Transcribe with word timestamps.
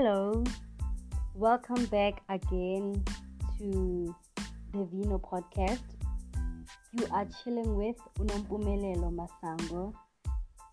Hello, 0.00 0.44
welcome 1.34 1.84
back 1.86 2.22
again 2.28 3.02
to 3.58 4.14
the 4.72 4.84
Vino 4.84 5.18
podcast. 5.18 5.82
You 6.92 7.04
are 7.10 7.26
chilling 7.42 7.74
with 7.74 7.96
Unompumelelo 8.20 9.10
Masango, 9.12 9.92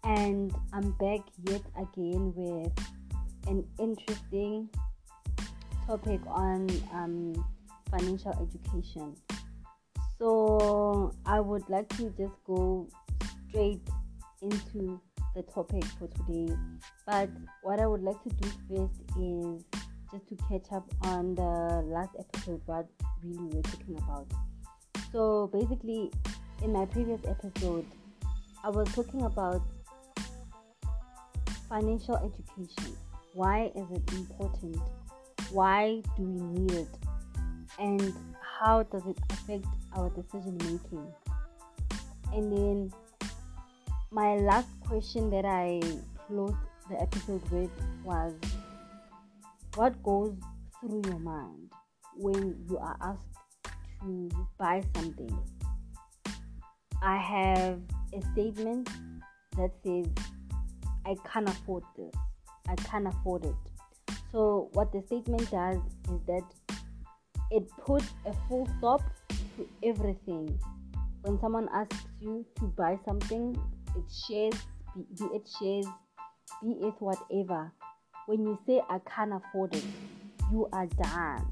and 0.04 0.54
I'm 0.74 0.92
back 1.00 1.22
yet 1.50 1.64
again 1.76 2.34
with 2.36 2.72
an 3.48 3.66
interesting 3.80 4.70
topic 5.88 6.22
on 6.28 6.70
um, 6.94 7.34
financial 7.90 8.32
education. 8.40 9.16
So, 10.20 11.16
I 11.26 11.40
would 11.40 11.68
like 11.68 11.90
to 11.98 12.12
just 12.12 12.36
go 12.46 12.88
straight 13.50 13.82
into 14.44 15.02
the 15.36 15.44
topic 15.44 15.84
for 16.00 16.08
today. 16.08 16.56
But 17.06 17.30
what 17.62 17.80
I 17.80 17.88
would 17.88 18.02
like 18.02 18.22
to 18.24 18.30
do 18.30 18.50
first 18.70 18.94
is 19.20 19.64
just 20.12 20.28
to 20.30 20.36
catch 20.50 20.72
up 20.72 20.90
on 21.02 21.36
the 21.36 21.84
last 21.86 22.16
episode, 22.18 22.62
what 22.66 22.88
really 23.24 23.44
we're 23.54 23.62
talking 23.62 23.98
about. 23.98 24.28
So 25.12 25.50
basically, 25.52 26.12
in 26.64 26.72
my 26.72 26.86
previous 26.86 27.20
episode, 27.28 27.86
I 28.64 28.70
was 28.70 28.92
talking 28.96 29.24
about 29.24 29.62
financial 31.70 32.16
education. 32.16 32.96
Why 33.34 33.72
is 33.76 33.86
it 33.92 34.14
important? 34.14 34.78
Why 35.52 36.02
do 36.16 36.24
we 36.24 36.42
need 36.60 36.72
it? 36.72 36.98
And 37.78 38.14
how 38.60 38.84
does 38.84 39.06
it 39.06 39.18
affect 39.30 39.66
our 39.96 40.10
decision 40.10 40.58
making? 40.60 41.06
And 42.34 42.52
then 42.52 42.94
my 44.16 44.38
last 44.38 44.70
question 44.88 45.30
that 45.30 45.44
I 45.44 45.82
closed 46.26 46.56
the 46.90 47.02
episode 47.02 47.42
with 47.52 47.70
was 48.06 48.34
what 49.76 50.02
goes 50.04 50.34
through 50.80 51.02
your 51.06 51.20
mind 51.20 51.70
when 52.16 52.56
you 52.70 52.78
are 52.78 52.96
asked 53.02 53.74
to 54.00 54.30
buy 54.58 54.82
something? 54.96 55.38
I 57.02 57.18
have 57.18 57.82
a 58.14 58.22
statement 58.32 58.90
that 59.58 59.72
says, 59.84 60.08
I 61.06 61.18
can't 61.30 61.50
afford 61.50 61.84
this. 61.98 62.14
I 62.70 62.76
can't 62.76 63.08
afford 63.08 63.44
it. 63.44 64.16
So, 64.32 64.70
what 64.72 64.94
the 64.94 65.02
statement 65.08 65.52
does 65.52 65.82
is 66.08 66.22
that 66.28 66.44
it 67.52 67.70
puts 67.86 68.14
a 68.26 68.32
full 68.48 68.66
stop 68.78 69.02
to 69.58 69.68
everything. 69.84 70.58
When 71.24 71.38
someone 71.42 71.68
asks 71.74 72.06
you 72.22 72.46
to 72.60 72.66
buy 72.66 72.98
something, 73.04 73.60
it 73.96 74.12
shares, 74.28 74.62
be, 74.96 75.26
it 75.34 75.48
shares, 75.60 75.86
be 76.64 76.72
it 76.82 76.94
whatever. 77.00 77.72
When 78.28 78.44
you 78.44 78.60
say 78.66 78.82
I 78.90 79.00
can't 79.00 79.34
afford 79.34 79.76
it, 79.76 79.84
you 80.52 80.68
are 80.72 80.88
done. 80.88 81.46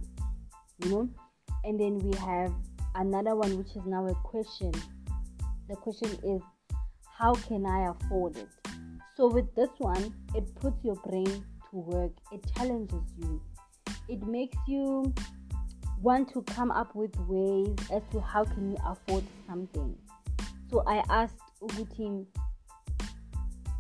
You 0.83 0.89
know? 0.89 1.09
And 1.63 1.80
then 1.80 2.00
we 2.00 2.17
have 2.17 2.53
another 2.95 3.35
one 3.35 3.58
which 3.58 3.75
is 3.75 3.85
now 3.85 4.08
a 4.08 4.16
question. 4.16 4.72
The 5.69 5.75
question 5.75 6.09
is 6.23 6.41
how 7.17 7.33
can 7.35 7.66
I 7.66 7.91
afford 7.91 8.38
it? 8.38 8.50
So 9.16 9.28
with 9.28 9.53
this 9.55 9.69
one, 9.78 10.13
it 10.35 10.53
puts 10.55 10.83
your 10.83 10.95
brain 10.95 11.45
to 11.72 11.78
work. 11.78 12.11
It 12.31 12.44
challenges 12.55 13.03
you. 13.17 13.41
It 14.09 14.23
makes 14.23 14.57
you 14.67 15.13
want 16.02 16.33
to 16.33 16.41
come 16.41 16.72
up 16.72 16.94
with 16.95 17.16
ways 17.28 17.75
as 17.91 18.02
to 18.11 18.19
how 18.19 18.44
can 18.44 18.72
you 18.72 18.78
afford 18.85 19.23
something. 19.47 19.95
So 20.69 20.83
I 20.85 21.03
asked 21.09 21.38
Ugutim, 21.64 22.25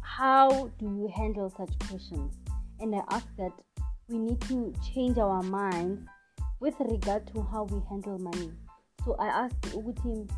how 0.01 0.71
do 0.79 0.85
you 0.85 1.11
handle 1.13 1.49
such 1.49 1.77
questions? 1.89 2.33
And 2.79 2.95
I 2.95 3.01
ask 3.11 3.27
that 3.37 3.51
we 4.07 4.17
need 4.17 4.39
to 4.41 4.73
change 4.93 5.17
our 5.17 5.43
minds 5.43 6.07
with 6.61 6.75
regard 6.79 7.27
to 7.33 7.41
how 7.41 7.63
we 7.63 7.81
handle 7.89 8.17
money. 8.19 8.51
So 9.03 9.17
I 9.19 9.27
asked 9.27 9.61
Ugutim, 9.73 10.29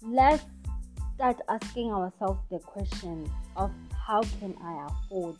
let's 0.00 0.44
start 1.16 1.40
asking 1.48 1.92
ourselves 1.92 2.40
the 2.50 2.60
question 2.60 3.28
of 3.56 3.72
how 4.06 4.22
can 4.38 4.54
I 4.62 4.86
afford? 4.86 5.36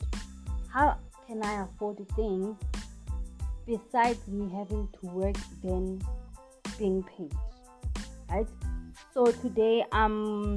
How 0.73 0.99
can 1.29 1.45
I 1.45 1.63
afford 1.63 1.99
things 2.17 2.57
besides 3.67 4.27
me 4.27 4.51
having 4.53 4.89
to 5.01 5.07
work 5.07 5.37
then 5.63 6.03
being 6.77 7.05
paid? 7.05 7.33
Right? 8.29 8.49
So 9.13 9.27
today 9.27 9.85
um 9.91 10.55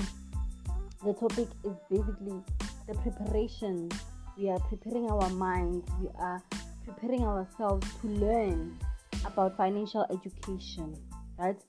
the 1.04 1.14
topic 1.14 1.48
is 1.66 1.74
basically 1.90 2.40
the 2.88 2.94
preparation. 2.96 3.90
We 4.38 4.50
are 4.50 4.60
preparing 4.60 5.10
our 5.10 5.30
minds, 5.32 5.90
we 6.00 6.10
are 6.20 6.42
preparing 6.86 7.24
ourselves 7.24 7.88
to 8.02 8.08
learn 8.08 8.78
about 9.26 9.58
financial 9.58 10.06
education, 10.12 10.96
right? 11.38 11.60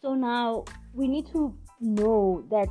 So 0.00 0.14
now 0.14 0.64
we 0.94 1.06
need 1.06 1.26
to 1.32 1.54
know 1.80 2.44
that 2.50 2.68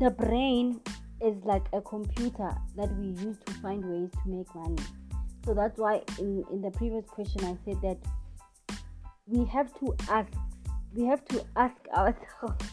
the 0.00 0.10
brain 0.10 0.80
is 1.22 1.36
like 1.44 1.64
a 1.72 1.80
computer 1.80 2.54
that 2.76 2.94
we 2.98 3.06
use 3.24 3.38
to 3.46 3.52
find 3.54 3.84
ways 3.84 4.10
to 4.22 4.28
make 4.28 4.54
money. 4.54 4.82
So 5.46 5.54
that's 5.54 5.78
why 5.78 6.02
in, 6.18 6.44
in 6.52 6.60
the 6.60 6.70
previous 6.70 7.06
question 7.06 7.44
I 7.44 7.56
said 7.64 7.80
that 7.82 7.98
we 9.26 9.46
have 9.46 9.72
to 9.80 9.94
ask 10.10 10.30
we 10.94 11.04
have 11.06 11.24
to 11.26 11.44
ask 11.56 11.76
ourselves. 11.94 12.64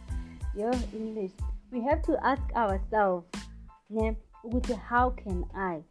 Your 0.56 0.72
English. 0.94 1.32
We 1.70 1.82
have 1.82 2.02
to 2.04 2.16
ask 2.24 2.42
ourselves 2.54 3.26
how 4.88 5.10
can 5.10 5.44
I? 5.54 5.82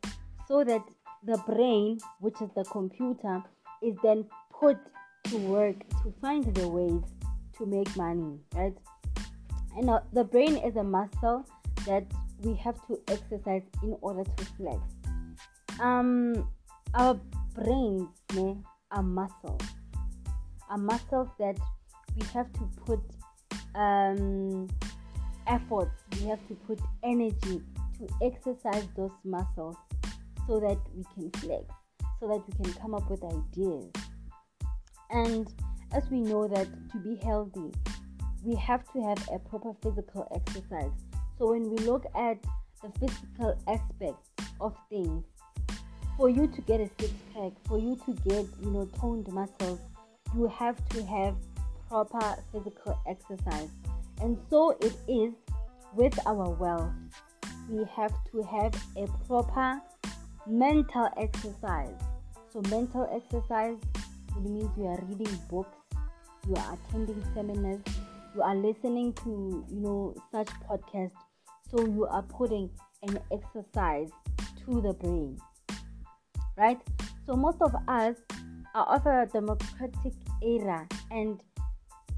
So 0.47 0.63
that 0.63 0.81
the 1.23 1.37
brain 1.45 1.99
which 2.19 2.41
is 2.41 2.49
the 2.55 2.63
computer 2.63 3.43
is 3.81 3.95
then 4.01 4.25
put 4.59 4.77
to 5.25 5.37
work 5.37 5.75
to 6.03 6.13
find 6.21 6.43
the 6.55 6.67
ways 6.67 7.03
to 7.57 7.65
make 7.65 7.95
money 7.95 8.39
right? 8.53 8.73
And 9.77 9.89
uh, 9.89 9.99
the 10.13 10.23
brain 10.23 10.57
is 10.57 10.75
a 10.77 10.83
muscle 10.83 11.45
that 11.85 12.05
we 12.41 12.55
have 12.55 12.75
to 12.87 12.99
exercise 13.07 13.63
in 13.83 13.97
order 14.01 14.23
to 14.23 14.45
flex. 14.57 14.79
Um 15.79 16.47
our 16.93 17.19
brains 17.53 18.07
ne, 18.33 18.57
are 18.91 19.03
muscles 19.03 19.74
are 20.69 20.77
muscles 20.77 21.29
that 21.39 21.57
we 22.15 22.25
have 22.33 22.51
to 22.53 22.69
put 22.85 22.99
um 23.75 24.67
efforts, 25.47 26.03
we 26.19 26.27
have 26.27 26.45
to 26.47 26.55
put 26.67 26.79
energy 27.03 27.61
to 27.99 28.07
exercise 28.21 28.87
those 28.95 29.11
muscles 29.23 29.75
so 30.47 30.59
that 30.59 30.77
we 30.95 31.03
can 31.13 31.29
flex, 31.39 31.65
so 32.19 32.27
that 32.27 32.41
we 32.47 32.63
can 32.63 32.73
come 32.81 32.93
up 32.93 33.09
with 33.09 33.23
ideas. 33.23 33.91
And 35.11 35.47
as 35.93 36.09
we 36.09 36.19
know 36.19 36.47
that 36.47 36.67
to 36.91 36.97
be 36.97 37.15
healthy, 37.23 37.71
we 38.43 38.55
have 38.55 38.83
to 38.93 39.01
have 39.01 39.29
a 39.31 39.39
proper 39.39 39.73
physical 39.81 40.27
exercise. 40.35 40.91
So 41.37 41.51
when 41.51 41.69
we 41.69 41.77
look 41.79 42.05
at 42.15 42.37
the 42.81 42.91
physical 42.99 43.57
aspect 43.67 44.17
of 44.59 44.75
things, 44.89 45.23
for 46.17 46.29
you 46.29 46.47
to 46.47 46.61
get 46.61 46.79
a 46.79 46.89
six 46.99 47.11
pack, 47.33 47.51
for 47.67 47.77
you 47.77 47.97
to 48.05 48.13
get, 48.27 48.45
you 48.61 48.71
know, 48.71 48.85
toned 48.99 49.27
muscles, 49.27 49.79
you 50.33 50.47
have 50.47 50.77
to 50.89 51.05
have 51.05 51.35
proper 51.89 52.35
physical 52.51 52.99
exercise. 53.07 53.69
And 54.21 54.37
so 54.49 54.71
it 54.81 54.95
is 55.07 55.33
with 55.93 56.17
our 56.25 56.49
wealth. 56.49 56.91
We 57.69 57.83
have 57.95 58.13
to 58.31 58.41
have 58.43 58.73
a 58.97 59.07
proper 59.27 59.81
mental 60.47 61.09
exercise. 61.17 61.95
So, 62.51 62.61
mental 62.69 63.09
exercise 63.13 63.77
it 64.37 64.43
means 64.43 64.69
you 64.77 64.85
are 64.85 64.99
reading 65.07 65.39
books, 65.49 65.77
you 66.47 66.55
are 66.55 66.73
attending 66.73 67.23
seminars, 67.33 67.81
you 68.35 68.41
are 68.41 68.55
listening 68.55 69.13
to 69.23 69.65
you 69.69 69.79
know 69.79 70.15
such 70.31 70.47
podcasts. 70.69 71.11
So 71.71 71.85
you 71.85 72.05
are 72.05 72.21
putting 72.21 72.69
an 73.03 73.19
exercise 73.31 74.09
to 74.65 74.81
the 74.81 74.93
brain, 74.93 75.37
right? 76.57 76.79
So 77.25 77.35
most 77.35 77.61
of 77.61 77.73
us 77.87 78.15
are 78.73 79.21
a 79.21 79.25
democratic 79.27 80.13
era, 80.45 80.87
and 81.11 81.39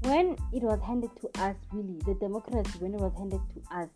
when 0.02 0.36
it 0.52 0.62
was 0.62 0.80
handed 0.86 1.10
to 1.20 1.42
us, 1.42 1.56
really, 1.72 1.98
the 2.06 2.14
democracy, 2.14 2.78
when 2.78 2.94
it 2.94 3.00
was 3.00 3.12
handed 3.16 3.40
to 3.54 3.76
us, 3.76 3.88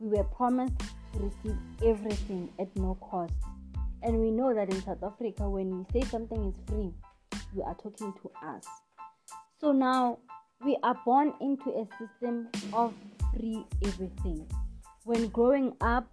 we 0.00 0.16
were 0.16 0.24
promised 0.24 0.78
to 1.12 1.18
receive 1.18 1.58
everything 1.84 2.48
at 2.58 2.74
no 2.76 2.96
cost. 3.00 3.34
And 4.02 4.18
we 4.18 4.30
know 4.30 4.54
that 4.54 4.70
in 4.70 4.82
South 4.82 5.02
Africa, 5.02 5.48
when 5.48 5.78
we 5.78 5.84
say 5.92 6.08
something 6.08 6.48
is 6.48 6.54
free, 6.68 6.92
we 7.54 7.62
are 7.62 7.74
talking 7.74 8.12
to 8.22 8.30
us. 8.46 8.64
So 9.60 9.72
now 9.72 10.18
we 10.64 10.76
are 10.82 10.98
born 11.04 11.34
into 11.40 11.70
a 11.70 11.86
system 11.98 12.48
of 12.72 12.94
free 13.34 13.64
everything. 13.84 14.46
When 15.04 15.28
growing 15.28 15.76
up, 15.80 16.06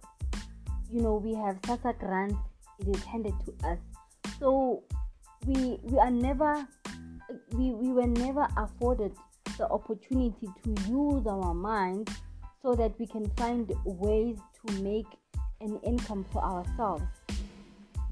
you 0.90 1.00
know, 1.00 1.16
we 1.16 1.34
have 1.34 1.60
SASSA 1.62 1.98
grants, 1.98 2.36
it 2.80 2.88
is 2.96 3.02
handed 3.04 3.34
to 3.46 3.68
us. 3.68 3.78
So 4.38 4.82
we 5.46 5.78
we 5.82 5.98
are 5.98 6.10
never 6.10 6.66
we, 7.52 7.70
we 7.72 7.88
were 7.92 8.06
never 8.06 8.46
afforded 8.56 9.12
the 9.58 9.68
opportunity 9.68 10.48
to 10.64 10.70
use 10.88 11.26
our 11.26 11.54
minds 11.54 12.12
so 12.62 12.74
that 12.74 12.98
we 12.98 13.06
can 13.06 13.28
find 13.36 13.72
ways 13.84 14.38
to 14.66 14.72
make 14.82 15.06
an 15.60 15.78
income 15.84 16.24
for 16.32 16.42
ourselves. 16.42 17.04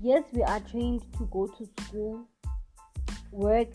yes, 0.00 0.23
we 0.32 0.43
are 0.43 0.61
trained 0.61 1.03
to 1.19 1.25
go 1.32 1.47
to 1.47 1.69
school, 1.82 2.25
work, 3.32 3.69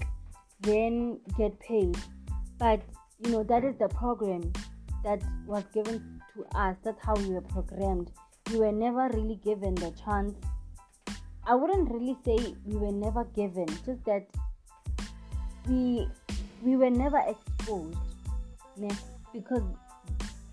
then 0.61 1.19
get 1.37 1.59
paid. 1.59 1.97
But 2.57 2.81
you 3.23 3.31
know, 3.31 3.43
that 3.43 3.63
is 3.63 3.75
the 3.77 3.89
program 3.89 4.51
that 5.03 5.21
was 5.45 5.63
given 5.73 6.21
to 6.33 6.45
us. 6.57 6.75
That's 6.83 7.03
how 7.03 7.15
we 7.15 7.29
were 7.29 7.41
programmed. 7.41 8.11
We 8.51 8.59
were 8.59 8.71
never 8.71 9.09
really 9.13 9.39
given 9.43 9.75
the 9.75 9.91
chance. 10.03 10.33
I 11.45 11.55
wouldn't 11.55 11.91
really 11.91 12.17
say 12.25 12.55
we 12.65 12.77
were 12.77 12.91
never 12.91 13.25
given, 13.25 13.67
just 13.85 14.03
that 14.05 14.27
we 15.67 16.07
we 16.61 16.75
were 16.75 16.89
never 16.89 17.21
exposed. 17.27 17.97
Because 19.33 19.63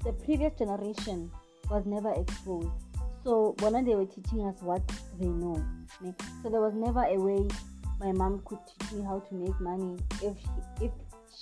the 0.04 0.12
previous 0.24 0.52
generation 0.58 1.30
was 1.70 1.84
never 1.86 2.12
exposed. 2.12 2.70
So 3.24 3.54
when 3.60 3.84
they 3.84 3.94
were 3.94 4.06
teaching 4.06 4.46
us 4.46 4.60
what 4.62 4.82
they 5.18 5.26
know. 5.26 5.62
So 6.42 6.48
there 6.48 6.60
was 6.60 6.74
never 6.74 7.04
a 7.04 7.16
way 7.16 7.46
my 8.00 8.12
mom 8.12 8.42
could 8.46 8.58
teach 8.66 8.92
me 8.92 9.02
how 9.02 9.20
to 9.20 9.34
make 9.34 9.60
money 9.60 9.98
if 10.22 10.34
she, 10.40 10.86
if 10.86 10.90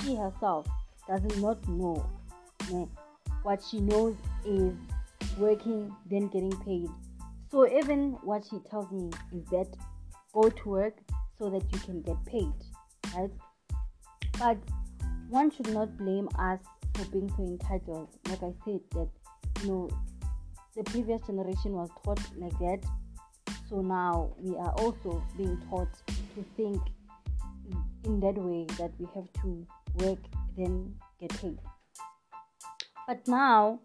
she 0.01 0.17
herself 0.17 0.67
does 1.07 1.23
not 1.39 1.67
know. 1.69 2.05
What 3.43 3.63
she 3.71 3.81
knows 3.81 4.17
is 4.45 4.75
working, 5.39 5.95
then 6.11 6.27
getting 6.29 6.57
paid. 6.63 6.89
So 7.51 7.67
even 7.67 8.19
what 8.25 8.45
she 8.51 8.59
tells 8.69 8.91
me 8.91 9.11
is 9.33 9.45
that 9.51 9.69
go 10.35 10.51
to 10.51 10.69
work 10.69 10.99
so 11.39 11.49
that 11.49 11.63
you 11.73 11.79
can 11.79 12.03
get 12.03 12.17
paid, 12.27 12.53
right? 13.17 13.31
But 14.39 14.59
one 15.29 15.51
should 15.51 15.73
not 15.73 15.97
blame 15.97 16.29
us 16.39 16.61
for 16.95 17.05
being 17.07 17.31
so 17.37 17.43
entitled. 17.43 18.09
Like 18.29 18.43
I 18.43 18.53
said, 18.65 18.81
that 18.93 19.09
you 19.63 19.69
know 19.69 19.91
the 20.77 20.85
previous 20.85 21.21
generation 21.27 21.73
was 21.73 21.91
taught 22.05 22.21
like 22.37 22.57
that 22.61 22.81
so 23.69 23.83
now 23.83 24.31
we 24.39 24.57
are 24.57 24.73
also 24.79 25.23
being 25.37 25.61
taught 25.69 25.93
to 26.35 26.45
think 26.57 26.81
in 28.05 28.21
that 28.21 28.35
way 28.35 28.65
that 28.79 28.91
we 28.99 29.07
have 29.15 29.31
to 29.43 29.67
work 29.97 30.19
then 30.57 30.95
get 31.21 31.31
paid. 31.41 31.59
But 33.07 33.27
now 33.29 33.81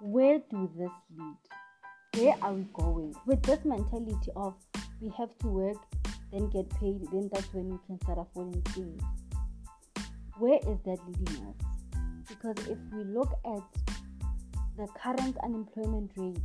where 0.00 0.40
do 0.50 0.68
this 0.76 0.90
lead? 1.16 1.36
Where 2.16 2.34
are 2.42 2.54
we 2.54 2.66
going? 2.72 3.14
With 3.26 3.42
this 3.42 3.64
mentality 3.64 4.32
of 4.34 4.54
we 5.00 5.12
have 5.16 5.30
to 5.40 5.46
work 5.46 5.76
then 6.32 6.48
get 6.50 6.68
paid 6.80 7.00
then 7.12 7.30
that's 7.32 7.52
when 7.54 7.70
we 7.70 7.78
can 7.86 8.00
start 8.00 8.18
affording 8.18 8.62
things 8.62 9.02
where 10.40 10.58
is 10.58 10.78
that 10.84 10.98
leading 11.06 11.46
us? 11.46 12.00
Because 12.28 12.56
if 12.66 12.78
we 12.92 13.04
look 13.04 13.32
at 13.44 13.62
the 14.76 14.86
current 15.00 15.36
unemployment 15.44 16.10
rate 16.16 16.38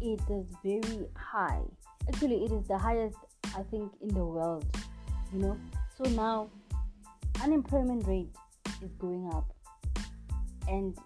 it 0.00 0.20
is 0.30 0.46
very 0.64 1.06
high. 1.16 1.62
Actually 2.08 2.44
it 2.44 2.52
is 2.52 2.66
the 2.66 2.78
highest 2.78 3.16
i 3.56 3.62
think 3.70 3.92
in 4.00 4.08
the 4.08 4.24
world 4.24 4.66
you 5.32 5.40
know? 5.40 5.58
So 5.96 6.08
now 6.10 6.50
unemployment 7.42 8.06
rate 8.06 8.30
is 8.82 8.92
going 8.98 9.30
up. 9.34 9.52
And 10.68 10.96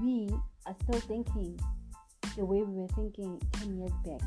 we 0.00 0.28
are 0.66 0.74
still 0.82 1.00
thinking 1.00 1.58
the 2.36 2.44
way 2.44 2.62
we 2.62 2.74
were 2.74 2.88
thinking 2.88 3.40
10 3.52 3.78
years 3.78 3.92
back. 4.04 4.20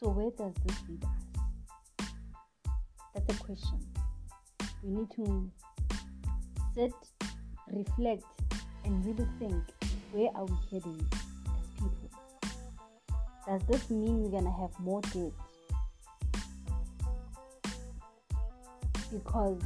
So 0.00 0.08
where 0.08 0.30
does 0.30 0.54
this 0.66 0.78
lead 0.88 1.04
us? 1.04 2.08
That's 3.14 3.40
a 3.40 3.44
question. 3.44 3.80
We 4.82 4.90
need 4.90 5.10
to 5.16 5.50
sit 6.74 6.92
reflect 7.68 8.24
and 8.84 9.04
really 9.06 9.28
think 9.38 9.62
where 10.12 10.30
are 10.34 10.44
we 10.44 10.56
heading 10.70 11.06
as 11.12 11.68
people? 11.74 12.10
Does 13.46 13.62
this 13.68 13.90
mean 13.90 14.22
we're 14.22 14.30
gonna 14.30 14.50
have 14.50 14.78
more 14.80 15.00
debt? 15.02 15.32
Because 19.12 19.60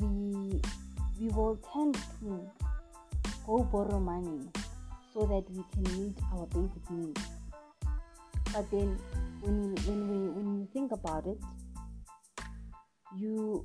we 0.00 0.60
we 1.20 1.28
will 1.28 1.58
tend 1.72 1.94
to 2.20 2.50
go 3.46 3.62
borrow 3.64 3.98
money 4.00 4.48
so 5.12 5.26
that 5.26 5.44
we 5.50 5.64
can 5.72 6.02
meet 6.02 6.18
our 6.32 6.46
basic 6.46 6.90
needs. 6.90 7.20
But 8.52 8.70
then 8.70 8.98
when 9.40 9.60
we, 9.60 9.80
when 9.82 10.08
we 10.08 10.28
when 10.30 10.60
you 10.60 10.68
think 10.72 10.92
about 10.92 11.26
it, 11.26 11.38
you 13.16 13.64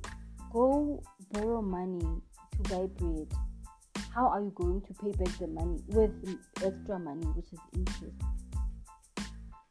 go 0.52 1.02
borrow 1.32 1.62
money 1.62 2.00
to 2.00 2.70
buy 2.70 2.86
bread 2.96 3.28
how 4.18 4.26
are 4.26 4.40
you 4.40 4.52
going 4.56 4.80
to 4.80 4.94
pay 4.94 5.12
back 5.12 5.38
the 5.38 5.46
money 5.46 5.80
with 5.88 6.10
extra 6.56 6.98
money, 6.98 7.24
which 7.36 7.52
is 7.52 7.60
interest? 7.72 8.16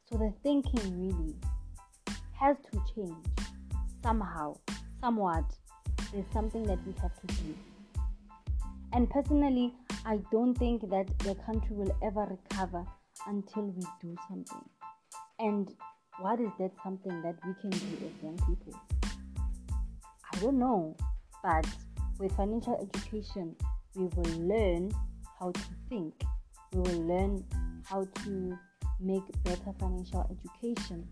So 0.10 0.18
the 0.18 0.34
thinking 0.42 1.06
really 1.06 1.36
has 2.40 2.56
to 2.72 2.82
change 2.96 3.26
somehow, 4.02 4.56
somewhat. 5.02 5.44
There's 6.14 6.32
something 6.32 6.64
that 6.64 6.80
we 6.86 6.94
have 7.02 7.12
to 7.20 7.28
do. 7.28 7.56
And 8.94 9.10
personally, 9.10 9.74
I 10.06 10.20
don't 10.32 10.58
think 10.58 10.90
that 10.92 11.08
the 11.20 11.36
country 11.46 11.76
will 11.76 11.94
ever 12.02 12.40
recover 12.40 12.86
until 13.26 13.64
we 13.64 13.84
do 14.02 14.16
something. 14.30 14.70
And 15.40 15.70
what 16.22 16.40
is 16.40 16.52
that 16.60 16.72
something 16.86 17.22
that 17.22 17.36
we 17.46 17.54
can 17.60 17.72
do 17.72 18.06
as 18.06 18.24
young 18.24 18.38
people? 18.48 18.97
I 20.38 20.40
don't 20.40 20.60
know, 20.60 20.96
but 21.42 21.66
with 22.20 22.32
financial 22.34 22.78
education, 22.80 23.56
we 23.96 24.04
will 24.04 24.48
learn 24.48 24.92
how 25.40 25.50
to 25.50 25.62
think. 25.90 26.14
We 26.72 26.82
will 26.82 27.08
learn 27.08 27.44
how 27.86 28.06
to 28.24 28.58
make 29.00 29.24
better 29.44 29.74
financial 29.80 30.30
education. 30.30 31.08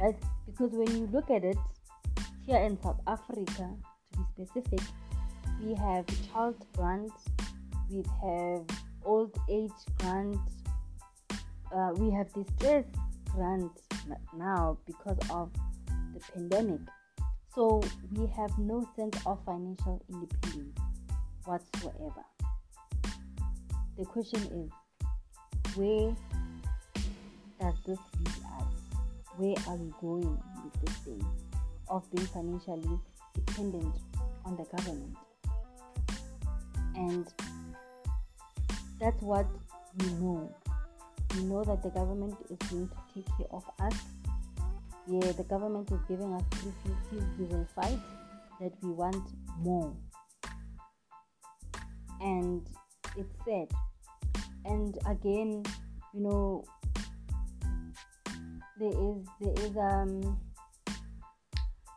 Right? 0.00 0.16
Because 0.46 0.72
when 0.72 0.90
you 0.96 1.08
look 1.12 1.30
at 1.30 1.44
it, 1.44 1.56
here 2.44 2.58
in 2.58 2.76
South 2.82 2.98
Africa, 3.06 3.70
to 4.14 4.18
be 4.36 4.44
specific, 4.46 4.80
we 5.62 5.74
have 5.74 6.06
child 6.32 6.56
grants, 6.76 7.14
we 7.88 8.02
have 8.20 8.64
old 9.04 9.32
age 9.48 9.70
grants, 9.98 10.40
uh, 11.72 11.92
we 11.94 12.10
have 12.10 12.32
distress 12.32 12.84
grants 13.32 13.82
now 14.36 14.76
because 14.86 15.18
of 15.30 15.52
the 16.14 16.20
pandemic. 16.32 16.80
So 17.56 17.82
we 18.12 18.26
have 18.36 18.58
no 18.58 18.86
sense 18.96 19.16
of 19.24 19.42
financial 19.46 20.04
independence 20.10 20.78
whatsoever. 21.46 22.22
The 23.96 24.04
question 24.04 24.42
is 24.42 25.74
where 25.74 26.14
does 27.58 27.74
this 27.86 27.98
lead 28.18 28.44
us? 28.60 28.98
Where 29.38 29.54
are 29.68 29.76
we 29.76 29.90
going 30.02 30.38
with 30.62 30.84
this 30.84 30.96
thing 30.96 31.26
of 31.88 32.04
being 32.12 32.26
financially 32.26 33.00
dependent 33.32 33.96
on 34.44 34.58
the 34.58 34.64
government? 34.76 35.16
And 36.94 37.26
that's 39.00 39.22
what 39.22 39.46
we 39.96 40.08
know. 40.12 40.54
We 41.34 41.44
know 41.44 41.64
that 41.64 41.82
the 41.82 41.88
government 41.88 42.36
is 42.50 42.58
going 42.68 42.88
to 42.88 43.14
take 43.14 43.26
care 43.38 43.46
of 43.50 43.64
us. 43.80 43.94
Yeah, 45.08 45.32
the 45.32 45.44
government 45.44 45.90
is 45.92 46.00
giving 46.08 46.32
us 46.34 46.42
refugees. 46.52 47.28
We 47.38 47.44
will 47.44 47.66
fight 47.74 47.98
that 48.60 48.72
we 48.82 48.90
want 48.90 49.24
more 49.60 49.94
and 52.20 52.66
it's 53.16 53.34
sad 53.44 53.68
and 54.64 54.98
again 55.06 55.62
you 56.14 56.20
know 56.20 56.64
there 58.78 58.88
is 58.88 59.26
there 59.40 59.66
is 59.66 59.76
um 59.76 60.38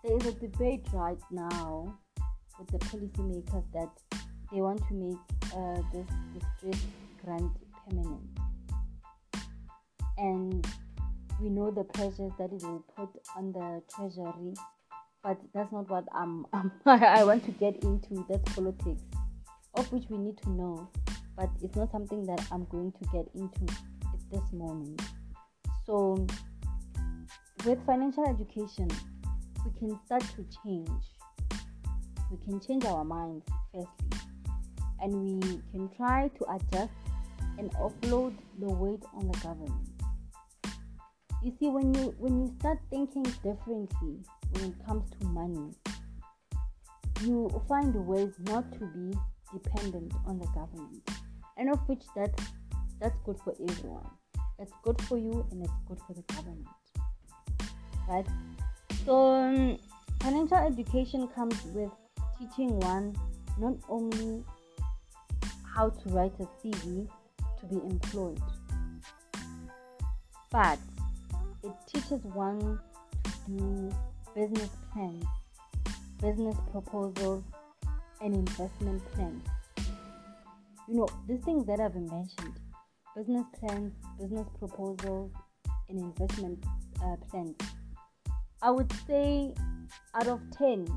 there 0.04 0.18
is 0.18 0.26
a 0.28 0.32
debate 0.34 0.86
right 0.94 1.20
now 1.32 1.98
with 2.58 2.68
the 2.68 2.80
policymakers 2.86 3.64
that 3.74 3.90
they 4.52 4.62
want 4.62 4.82
to 4.88 4.94
make 4.94 5.18
uh, 5.56 5.82
this 5.94 6.08
distress 6.34 6.86
grant 7.24 7.52
permanent 7.88 8.22
and 10.18 10.68
we 11.40 11.50
know 11.50 11.72
the 11.72 11.84
pressures 11.84 12.32
that 12.38 12.52
it 12.52 12.62
will 12.64 12.84
put 12.96 13.10
on 13.36 13.52
the 13.52 13.82
treasury 13.94 14.54
but 15.24 15.38
that's 15.54 15.72
not 15.72 15.90
what 15.90 16.06
I'm, 16.14 16.46
I'm 16.54 16.72
I 16.86 17.24
want 17.24 17.46
to 17.46 17.52
get 17.52 17.84
into 17.84 18.26
that's 18.30 18.54
politics 18.54 19.02
of 19.76 19.92
which 19.92 20.06
we 20.10 20.18
need 20.18 20.38
to 20.44 20.50
know, 20.50 20.90
but 21.38 21.50
it's 21.62 21.76
not 21.76 21.92
something 21.92 22.26
that 22.26 22.44
I'm 22.52 22.66
going 22.66 22.92
to 22.92 23.06
get 23.12 23.28
into 23.36 23.74
at 23.74 24.32
this 24.32 24.52
moment. 24.52 25.02
So, 25.86 26.26
with 27.66 27.86
financial 27.86 28.28
education, 28.28 28.90
we 29.66 29.72
can 29.80 30.00
start 30.06 30.24
to 30.36 30.46
change. 30.64 30.90
We 32.32 32.38
can 32.46 32.60
change 32.60 32.86
our 32.86 33.04
minds, 33.04 33.46
firstly, 33.74 34.20
and 35.02 35.14
we 35.14 35.62
can 35.72 35.90
try 35.96 36.30
to 36.30 36.46
adjust 36.56 36.92
and 37.58 37.72
offload 37.76 38.36
the 38.60 38.70
weight 38.70 39.04
on 39.14 39.28
the 39.28 39.38
government. 39.40 39.99
You 41.42 41.54
see, 41.60 41.70
when 41.70 41.94
you 41.94 42.14
when 42.18 42.40
you 42.40 42.54
start 42.60 42.80
thinking 42.90 43.24
differently 43.24 44.18
when 44.52 44.66
it 44.66 44.86
comes 44.86 45.10
to 45.20 45.28
money, 45.28 45.72
you 47.22 47.50
find 47.68 47.96
ways 47.96 48.34
not 48.46 48.72
to 48.74 48.86
be 48.88 49.18
dependent 49.54 50.14
on 50.26 50.40
the 50.40 50.48
government 50.48 51.10
and 51.58 51.72
of 51.72 51.80
which 51.88 52.04
that's 52.16 52.44
that's 53.00 53.18
good 53.26 53.38
for 53.44 53.56
everyone 53.68 54.08
it's 54.60 54.72
good 54.84 55.02
for 55.04 55.18
you 55.18 55.44
and 55.50 55.64
it's 55.64 55.74
good 55.88 55.98
for 56.06 56.14
the 56.14 56.22
government 56.34 56.68
right? 58.10 58.26
So, 59.06 59.34
um, 59.34 59.78
financial 60.20 60.58
education 60.58 61.28
comes 61.28 61.64
with 61.66 61.92
teaching 62.38 62.80
one 62.80 63.16
not 63.58 63.76
only 63.88 64.44
how 65.76 65.90
to 65.90 66.10
write 66.10 66.34
a 66.40 66.48
CV 66.62 67.08
to 67.60 67.66
be 67.68 67.76
employed, 67.76 68.42
but 70.52 70.80
it 71.64 71.74
teaches 71.88 72.24
one 72.24 72.80
to 73.24 73.32
do 73.48 73.92
business 74.36 74.70
plans, 74.94 75.26
business 76.22 76.56
proposals, 76.72 77.44
and 78.22 78.34
investment 78.34 79.02
plans. 79.14 79.44
You 80.88 80.96
know, 80.96 81.08
these 81.28 81.42
things 81.42 81.66
that 81.68 81.80
I've 81.80 81.96
mentioned 81.96 82.60
business 83.16 83.46
plans, 83.60 83.94
business 84.20 84.48
proposals, 84.58 85.32
and 85.90 86.00
investment 86.00 86.64
uh, 87.04 87.16
plans. 87.30 87.56
I 88.62 88.72
would 88.72 88.92
say 89.08 89.54
out 90.14 90.28
of 90.28 90.42
10, 90.58 90.88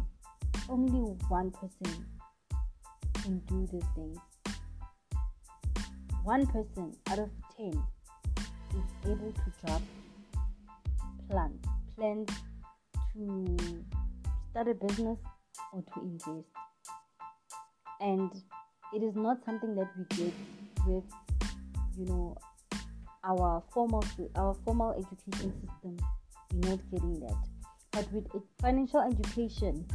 only 0.68 1.14
one 1.28 1.50
person 1.50 2.06
can 3.14 3.38
do 3.46 3.68
these 3.72 3.84
things. 3.94 4.18
One 6.24 6.46
person 6.46 6.94
out 7.10 7.18
of 7.18 7.30
10 7.56 7.68
is 7.68 9.10
able 9.10 9.32
to 9.32 9.66
draft 9.66 9.82
plans, 11.32 11.64
plans 11.96 12.28
to 13.14 13.56
start 14.50 14.68
a 14.68 14.74
business 14.74 15.18
or 15.72 15.82
to 15.94 16.00
invest. 16.02 16.46
And 18.00 18.30
it 18.92 19.02
is 19.02 19.16
not 19.16 19.38
something 19.46 19.74
that 19.76 19.88
we 19.96 20.04
get 20.16 20.34
with, 20.86 21.04
you 21.96 22.04
know, 22.04 22.36
our 23.24 23.62
formal 23.72 24.04
our 24.36 24.54
formal 24.64 24.92
education 24.92 25.52
system. 25.52 25.96
We're 26.52 26.70
not 26.70 26.80
getting 26.90 27.20
that. 27.20 27.36
But 27.92 28.12
with 28.12 28.26
financial 28.60 29.00
education, 29.00 29.86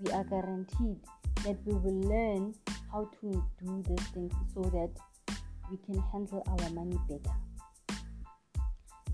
we 0.00 0.12
are 0.12 0.24
guaranteed 0.24 0.98
that 1.44 1.56
we 1.64 1.74
will 1.74 2.00
learn 2.02 2.54
how 2.92 3.08
to 3.20 3.44
do 3.64 3.82
these 3.88 4.06
things 4.08 4.34
so 4.52 4.62
that 4.62 4.90
we 5.70 5.78
can 5.86 6.02
handle 6.12 6.42
our 6.46 6.70
money 6.70 6.98
better. 7.08 7.36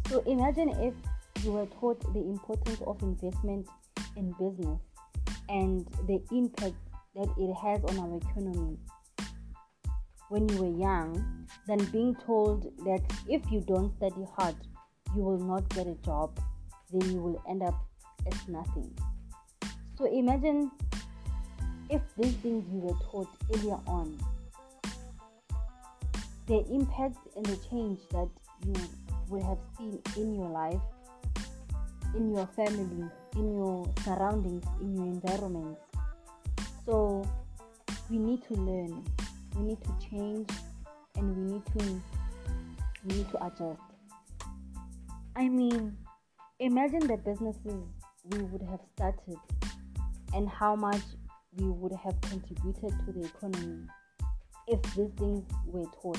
So 0.09 0.21
imagine 0.27 0.71
if 0.81 0.95
you 1.43 1.53
were 1.53 1.67
taught 1.67 2.01
the 2.13 2.21
importance 2.21 2.81
of 2.87 3.01
investment 3.03 3.67
in 4.17 4.33
business 4.33 4.81
and 5.49 5.87
the 6.07 6.23
impact 6.31 6.77
that 7.15 7.29
it 7.39 7.55
has 7.55 7.83
on 7.85 7.99
our 7.99 8.17
economy 8.17 8.77
when 10.29 10.49
you 10.49 10.63
were 10.63 10.79
young 10.79 11.47
than 11.67 11.85
being 11.87 12.15
told 12.25 12.63
that 12.85 13.01
if 13.29 13.43
you 13.51 13.61
don't 13.61 13.93
study 13.97 14.25
hard, 14.37 14.55
you 15.17 15.23
will 15.23 15.39
not 15.39 15.69
get 15.71 15.89
a 15.89 15.95
job, 16.05 16.39
then 16.93 17.11
you 17.11 17.21
will 17.21 17.43
end 17.49 17.63
up 17.63 17.75
as 18.31 18.49
nothing. 18.49 18.97
So 19.99 20.05
imagine 20.07 20.71
if 21.89 22.01
these 22.17 22.35
things 22.35 22.65
you 22.73 22.79
were 22.79 22.99
taught 23.11 23.29
earlier 23.53 23.79
on, 23.89 24.17
the 26.47 26.65
impact 26.73 27.19
and 27.35 27.47
the 27.47 27.57
change 27.69 27.99
that 28.13 28.29
you 28.65 28.75
will 29.29 29.45
have 29.45 29.59
seen 29.77 30.01
in 30.17 30.35
your 30.35 30.49
life, 30.49 30.81
in 32.15 32.35
your 32.35 32.47
family, 32.49 33.09
in 33.37 33.55
your 33.57 33.89
surroundings, 34.05 34.65
in 34.81 34.95
your 34.95 35.07
environment. 35.07 35.79
So 36.85 37.29
we 38.09 38.19
need 38.19 38.43
to 38.45 38.55
learn, 38.55 39.05
we 39.57 39.63
need 39.63 39.79
to 39.83 40.09
change, 40.11 40.51
and 41.17 41.37
we 41.37 41.55
need 41.55 41.67
to 41.79 42.03
we 43.05 43.17
need 43.17 43.31
to 43.31 43.47
adjust. 43.47 43.81
I 45.37 45.49
mean, 45.49 45.97
imagine 46.59 47.07
the 47.07 47.17
businesses 47.17 47.83
we 48.31 48.43
would 48.43 48.63
have 48.63 48.81
started 48.95 49.39
and 50.35 50.49
how 50.49 50.77
much 50.77 51.01
we 51.57 51.67
would 51.67 51.93
have 51.93 52.21
contributed 52.23 52.93
to 53.07 53.13
the 53.13 53.25
economy 53.25 53.87
if 54.67 54.83
these 54.95 55.11
things 55.17 55.45
were 55.67 55.87
taught. 56.01 56.19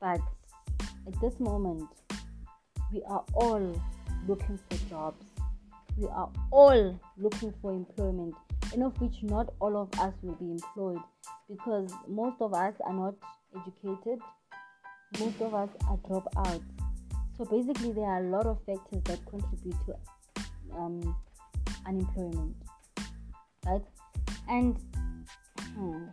But 0.00 0.20
at 1.06 1.20
this 1.20 1.38
moment, 1.40 1.88
we 2.92 3.02
are 3.04 3.24
all 3.34 3.80
looking 4.26 4.58
for 4.68 4.88
jobs. 4.88 5.24
We 5.96 6.06
are 6.08 6.30
all 6.50 7.00
looking 7.18 7.54
for 7.62 7.72
employment, 7.72 8.34
and 8.72 8.82
of 8.82 9.00
which 9.00 9.22
not 9.22 9.52
all 9.60 9.76
of 9.76 9.88
us 10.00 10.12
will 10.22 10.34
be 10.34 10.52
employed 10.52 11.00
because 11.48 11.92
most 12.08 12.40
of 12.40 12.52
us 12.54 12.74
are 12.84 12.92
not 12.92 13.14
educated, 13.54 14.18
most 15.20 15.40
of 15.40 15.54
us 15.54 15.68
are 15.88 15.96
dropouts. 15.98 16.62
So 17.36 17.44
basically, 17.44 17.92
there 17.92 18.04
are 18.04 18.24
a 18.24 18.28
lot 18.28 18.46
of 18.46 18.58
factors 18.64 19.02
that 19.04 19.24
contribute 19.26 19.76
to 19.86 19.96
um, 20.76 21.16
unemployment, 21.86 22.56
right? 23.66 23.82
And 24.48 24.78
hmm, 25.74 26.04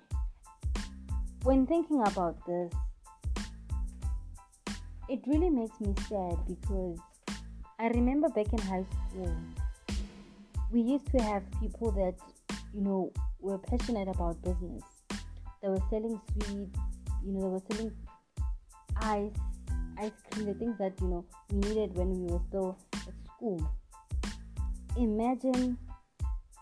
when 1.43 1.65
thinking 1.65 2.01
about 2.05 2.45
this, 2.45 2.71
it 5.11 5.19
really 5.27 5.49
makes 5.49 5.77
me 5.81 5.93
sad 6.07 6.37
because 6.47 6.97
I 7.77 7.87
remember 7.87 8.29
back 8.29 8.53
in 8.53 8.59
high 8.59 8.85
school, 9.09 9.35
we 10.71 10.79
used 10.79 11.11
to 11.11 11.21
have 11.21 11.43
people 11.59 11.91
that, 11.91 12.15
you 12.73 12.79
know, 12.79 13.11
were 13.41 13.57
passionate 13.57 14.07
about 14.07 14.41
business. 14.41 14.81
They 15.61 15.67
were 15.67 15.83
selling 15.89 16.21
sweets, 16.31 16.79
you 17.25 17.33
know, 17.33 17.41
they 17.41 17.47
were 17.47 17.61
selling 17.69 17.91
ice, 19.01 19.33
ice 19.97 20.11
cream, 20.31 20.45
the 20.45 20.53
things 20.53 20.77
that, 20.77 20.93
you 21.01 21.07
know, 21.07 21.25
we 21.51 21.57
needed 21.57 21.93
when 21.97 22.11
we 22.11 22.31
were 22.31 22.41
still 22.47 22.77
at 22.93 23.13
school. 23.35 23.69
Imagine 24.95 25.77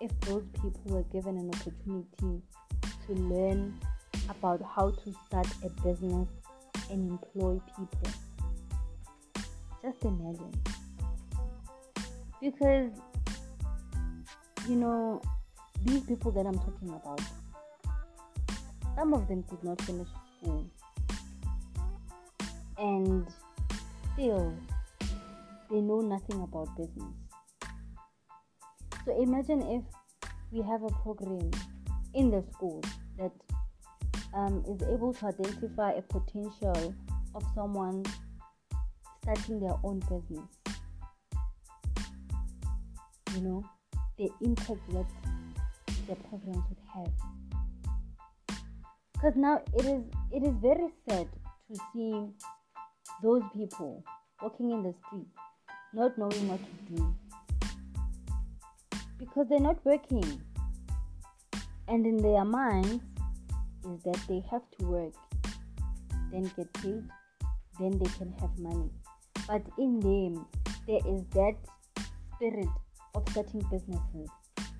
if 0.01 0.19
those 0.21 0.45
people 0.53 0.81
were 0.85 1.03
given 1.13 1.37
an 1.37 1.51
opportunity 1.53 2.41
to 3.05 3.13
learn 3.13 3.79
about 4.27 4.59
how 4.75 4.89
to 4.89 5.13
start 5.27 5.47
a 5.63 5.69
business 5.83 6.27
and 6.89 7.11
employ 7.11 7.61
people. 7.77 8.11
Just 9.81 10.03
imagine. 10.03 10.53
Because, 12.41 12.91
you 14.67 14.75
know, 14.75 15.21
these 15.85 16.01
people 16.01 16.31
that 16.31 16.45
I'm 16.45 16.57
talking 16.57 16.89
about, 16.89 17.21
some 18.95 19.13
of 19.13 19.27
them 19.27 19.43
did 19.49 19.63
not 19.63 19.81
finish 19.81 20.07
school. 20.41 20.69
And 22.77 23.27
still, 24.13 24.53
they 25.69 25.79
know 25.79 26.01
nothing 26.01 26.41
about 26.41 26.75
business. 26.75 27.13
So 29.05 29.21
imagine 29.21 29.61
if 29.61 29.83
we 30.51 30.61
have 30.61 30.83
a 30.83 30.89
program 31.03 31.51
in 32.13 32.31
the 32.31 32.43
school 32.51 32.83
that 33.17 33.31
um, 34.33 34.63
is 34.67 34.81
able 34.87 35.13
to 35.13 35.25
identify 35.27 35.91
a 35.93 36.01
potential 36.01 36.93
of 37.35 37.43
someone 37.55 38.03
starting 39.21 39.59
their 39.59 39.75
own 39.83 39.99
business. 39.99 40.49
You 43.35 43.41
know, 43.41 43.65
the 44.17 44.29
impact 44.41 44.81
that 44.93 45.05
the 46.07 46.15
programs 46.15 46.63
would 46.69 46.83
have. 46.93 47.11
Because 49.13 49.33
now 49.35 49.61
it 49.77 49.85
is 49.85 50.03
it 50.31 50.43
is 50.43 50.55
very 50.61 50.89
sad 51.07 51.27
to 51.71 51.79
see 51.93 52.25
those 53.21 53.43
people 53.53 54.03
walking 54.41 54.71
in 54.71 54.83
the 54.83 54.93
street 55.05 55.27
not 55.93 56.17
knowing 56.17 56.47
what 56.47 56.59
to 56.59 56.95
do 56.95 57.15
because 59.17 59.45
they're 59.49 59.59
not 59.59 59.83
working 59.85 60.41
and 61.87 62.05
in 62.05 62.17
their 62.17 62.45
minds 62.45 63.03
is 63.83 64.01
that 64.03 64.19
they 64.27 64.41
have 64.49 64.61
to 64.77 64.85
work 64.85 65.13
then 66.31 66.49
get 66.55 66.71
paid 66.73 67.03
then 67.79 67.97
they 67.97 68.09
can 68.17 68.33
have 68.39 68.57
money 68.57 68.89
but 69.49 69.63
in 69.79 69.99
them 69.99 70.45
there 70.85 71.01
is 71.07 71.23
that 71.33 71.55
spirit 72.35 72.69
of 73.15 73.27
starting 73.31 73.61
businesses. 73.71 74.29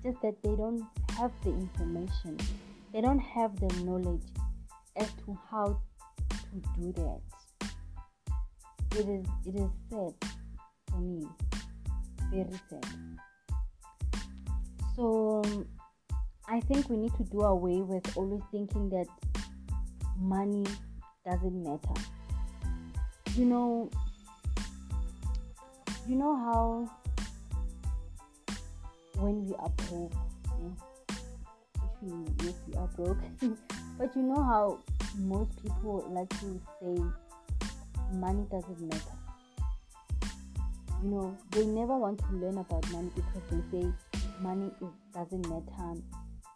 Just 0.04 0.22
that 0.22 0.36
they 0.42 0.54
don't 0.54 0.82
have 1.18 1.32
the 1.42 1.50
information. 1.50 2.38
They 2.92 3.00
don't 3.00 3.18
have 3.18 3.58
the 3.58 3.66
knowledge 3.82 4.22
as 4.96 5.08
to 5.24 5.36
how 5.50 5.80
to 6.30 6.62
do 6.78 6.92
that. 6.92 7.20
It 8.96 9.08
is 9.08 9.26
it 9.44 9.56
is 9.56 9.70
sad 9.90 10.14
for 10.88 10.98
me. 10.98 11.26
Very 12.32 12.60
sad. 12.70 12.86
So 14.94 15.42
i 16.48 16.60
think 16.60 16.88
we 16.88 16.96
need 16.96 17.14
to 17.16 17.24
do 17.24 17.40
away 17.42 17.80
with 17.80 18.16
always 18.16 18.42
thinking 18.50 18.88
that 18.90 19.06
money 20.16 20.64
doesn't 21.24 21.62
matter. 21.62 22.00
You 23.34 23.44
know 23.46 23.90
you 26.08 26.16
know 26.16 26.36
how 26.36 26.90
when 29.16 29.46
we 29.46 29.54
are 29.56 29.68
broke 29.88 30.12
yeah, 32.02 32.14
if 32.38 32.44
yes 32.44 32.54
we 32.66 32.74
are 32.74 32.88
broke 32.96 33.18
but 33.98 34.14
you 34.16 34.22
know 34.22 34.42
how 34.42 34.78
most 35.18 35.62
people 35.62 36.06
like 36.10 36.28
to 36.40 36.60
say 36.80 37.02
money 38.12 38.44
doesn't 38.50 38.80
matter. 38.80 39.16
You 41.02 41.10
know 41.10 41.38
they 41.50 41.64
never 41.64 41.96
want 41.96 42.18
to 42.18 42.26
learn 42.32 42.58
about 42.58 42.90
money 42.90 43.10
because 43.14 43.42
they 43.50 43.82
say 43.82 43.92
money 44.40 44.70
is, 44.80 44.88
doesn't 45.14 45.48
matter. 45.48 46.00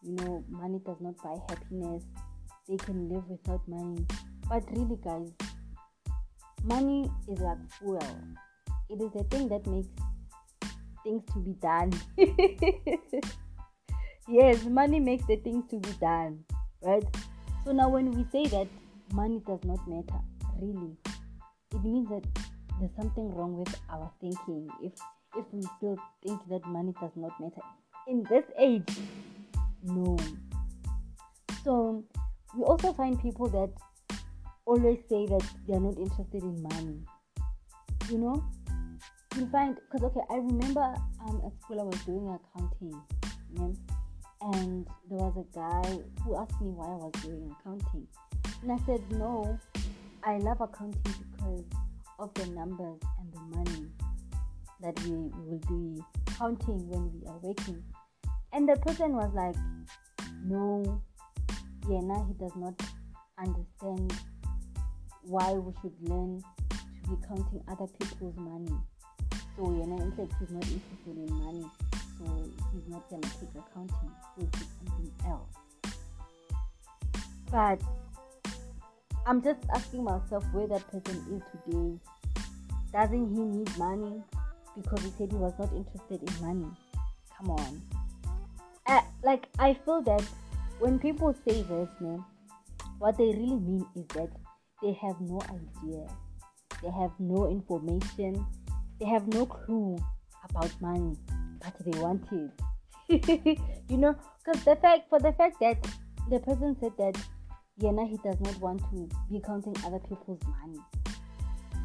You 0.03 0.13
know 0.17 0.45
money 0.49 0.81
does 0.85 0.97
not 1.01 1.17
buy 1.23 1.37
happiness. 1.49 2.03
They 2.69 2.77
can 2.77 3.09
live 3.09 3.29
without 3.29 3.67
money. 3.69 4.07
But 4.49 4.65
really 4.71 4.99
guys 5.03 5.33
money 6.65 7.11
is 7.29 7.41
like 7.41 7.59
fuel 7.79 8.01
it 8.91 9.01
is 9.01 9.13
the 9.13 9.25
thing 9.25 9.49
that 9.49 9.67
makes 9.67 9.89
things 11.03 11.23
to 11.33 11.39
be 11.41 11.53
done. 11.61 11.93
Yes 14.27 14.65
money 14.65 15.01
makes 15.01 15.27
the 15.27 15.37
things 15.37 15.65
to 15.71 15.79
be 15.79 15.91
done 16.01 16.45
right? 16.81 17.05
So 17.65 17.73
now 17.73 17.91
when 17.91 18.11
we 18.11 18.25
say 18.33 18.47
that 18.49 18.69
money 19.13 19.43
does 19.47 19.61
not 19.65 19.87
matter 19.87 20.21
really 20.59 20.97
it 21.75 21.85
means 21.85 22.09
that 22.09 22.25
there's 22.81 22.95
something 22.97 23.35
wrong 23.35 23.57
with 23.59 23.75
our 23.91 24.11
thinking. 24.21 24.69
If 24.83 24.93
if 25.37 25.45
we 25.53 25.63
still 25.77 25.99
think 26.23 26.41
that 26.49 26.65
money 26.67 26.95
does 27.01 27.11
not 27.17 27.39
matter 27.39 27.61
in 28.09 28.23
this 28.31 28.45
age 28.59 28.89
no. 29.83 30.17
So 31.63 32.05
we 32.57 32.63
also 32.63 32.95
find 32.95 33.21
people 33.21 33.49
that 33.49 33.71
always 34.65 35.01
say 35.11 35.27
that 35.27 35.45
they're 35.69 35.81
not 35.81 35.99
interested 35.99 36.43
in 36.43 36.63
money 36.63 37.01
you 38.11 38.19
know 38.19 38.43
find 39.51 39.77
because 39.77 40.05
okay 40.05 40.21
i 40.31 40.37
remember 40.37 40.95
um 41.27 41.43
at 41.45 41.53
school 41.63 41.81
i 41.81 41.83
was 41.83 41.99
doing 42.05 42.39
accounting 42.39 43.01
yeah? 43.59 44.53
and 44.53 44.87
there 45.11 45.19
was 45.19 45.37
a 45.37 45.57
guy 45.57 45.99
who 46.23 46.37
asked 46.37 46.61
me 46.61 46.71
why 46.71 46.87
i 46.87 46.97
was 46.97 47.13
doing 47.23 47.55
accounting 47.61 48.07
and 48.63 48.73
i 48.73 48.79
said 48.87 49.01
no 49.13 49.59
i 50.25 50.39
love 50.39 50.61
accounting 50.61 51.03
because 51.33 51.65
of 52.19 52.33
the 52.35 52.47
numbers 52.47 53.01
and 53.19 53.33
the 53.33 53.57
money 53.57 53.89
that 54.81 54.99
we 55.05 55.11
will 55.11 55.61
be 55.69 56.03
counting 56.39 56.89
when 56.89 57.11
we 57.13 57.27
are 57.27 57.39
working 57.39 57.83
and 58.53 58.69
the 58.69 58.77
person 58.77 59.15
was 59.15 59.31
like 59.35 59.57
no 60.45 61.03
now 61.89 62.27
he 62.29 62.35
does 62.35 62.55
not 62.57 62.75
understand 63.39 64.13
why 65.23 65.53
we 65.53 65.73
should 65.81 65.93
learn 66.09 66.43
to 66.71 67.11
be 67.11 67.17
counting 67.27 67.63
other 67.69 67.87
people's 67.99 68.37
money 68.37 68.79
so 69.57 69.71
know 69.71 69.99
in 70.03 70.13
fact 70.13 70.33
he's 70.41 70.51
not 70.51 70.65
interested 70.65 71.17
in 71.17 71.33
money 71.45 71.67
so 72.19 72.51
he's 72.73 72.89
not 72.89 73.09
gonna 73.11 73.23
take 73.23 73.51
accounting. 73.51 74.11
He'll 74.37 74.49
something 74.53 75.13
else. 75.27 75.49
But 77.51 77.81
i'm 79.27 79.43
just 79.43 79.61
asking 79.75 80.05
myself 80.05 80.45
where 80.53 80.67
that 80.67 80.87
person 80.91 81.17
is 81.33 81.43
today. 81.53 81.99
Doesn't 82.93 83.35
he 83.35 83.43
need 83.43 83.79
money? 83.79 84.23
Because 84.77 85.03
he 85.03 85.13
said 85.19 85.33
he 85.33 85.39
was 85.39 85.55
not 85.59 85.73
interested 85.73 86.23
in 86.23 86.47
money. 86.47 86.71
Come 87.37 87.51
on. 87.51 87.83
Uh, 88.87 89.01
like 89.23 89.47
i 89.59 89.75
feel 89.85 90.03
that 90.03 90.23
when 90.79 90.99
people 90.99 91.35
say 91.47 91.63
this 91.63 91.89
man 92.01 92.25
what 92.99 93.17
they 93.17 93.25
really 93.25 93.57
mean 93.57 93.87
is 93.97 94.07
that 94.09 94.31
they 94.83 94.93
have 94.93 95.21
no 95.21 95.41
idea. 95.43 96.07
They 96.83 96.91
have 96.91 97.13
no 97.19 97.49
information 97.51 98.45
they 99.05 99.11
have 99.11 99.29
no 99.29 99.45
clue 99.45 99.99
about 100.49 100.71
money 100.81 101.17
but 101.61 101.75
they 101.85 101.99
want 101.99 102.25
it. 102.33 103.59
You 103.89 103.99
know 103.99 104.17
because 104.45 104.65
the 104.65 104.77
fact 104.77 105.11
for 105.11 105.21
the 105.21 105.33
fact 105.33 105.61
that 105.61 105.77
the 106.31 106.39
person 106.39 106.75
said 106.81 106.93
that 106.97 107.17
Yena 107.81 108.09
he 108.09 108.17
does 108.25 108.41
not 108.41 108.59
want 108.61 108.81
to 108.91 109.09
be 109.31 109.41
counting 109.45 109.77
other 109.85 109.99
people's 109.99 110.41
money. 110.43 110.79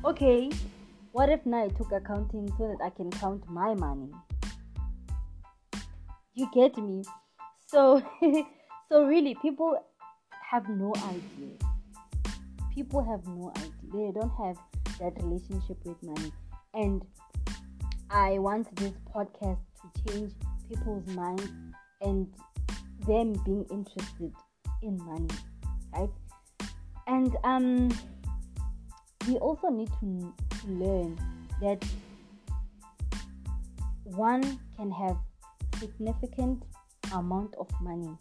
Okay 0.05 0.49
what 1.11 1.29
if 1.29 1.45
now 1.45 1.65
I 1.65 1.67
took 1.69 1.91
accounting 1.91 2.47
so 2.57 2.67
that 2.69 2.85
I 2.85 2.89
can 2.89 3.11
count 3.11 3.43
my 3.49 3.73
money? 3.73 4.11
You 6.35 6.49
get 6.53 6.77
me? 6.77 7.03
So 7.67 8.01
so 8.89 9.03
really 9.03 9.35
people 9.41 9.77
have 10.51 10.69
no 10.69 10.93
idea. 10.95 11.57
People 12.73 13.03
have 13.03 13.27
no 13.27 13.51
idea. 13.57 13.73
They 13.91 14.11
don't 14.19 14.31
have 14.37 14.57
that 14.99 15.21
relationship 15.21 15.77
with 15.83 16.01
money 16.01 16.31
and 16.73 17.03
i 18.09 18.37
want 18.39 18.73
this 18.77 18.93
podcast 19.13 19.59
to 19.81 20.13
change 20.13 20.33
people's 20.67 21.07
minds 21.15 21.49
and 22.01 22.27
them 23.07 23.33
being 23.45 23.65
interested 23.71 24.31
in 24.83 24.97
money 25.05 25.27
right 25.93 26.09
and 27.07 27.35
um 27.43 27.89
we 29.27 29.35
also 29.37 29.69
need 29.69 29.89
to, 29.99 30.33
learn 30.67 31.17
that 31.61 31.81
one 34.03 34.43
can 34.75 34.91
have 34.91 35.15
significant 35.79 36.63
amount 37.13 37.55
of 37.57 37.67
money 37.81 38.13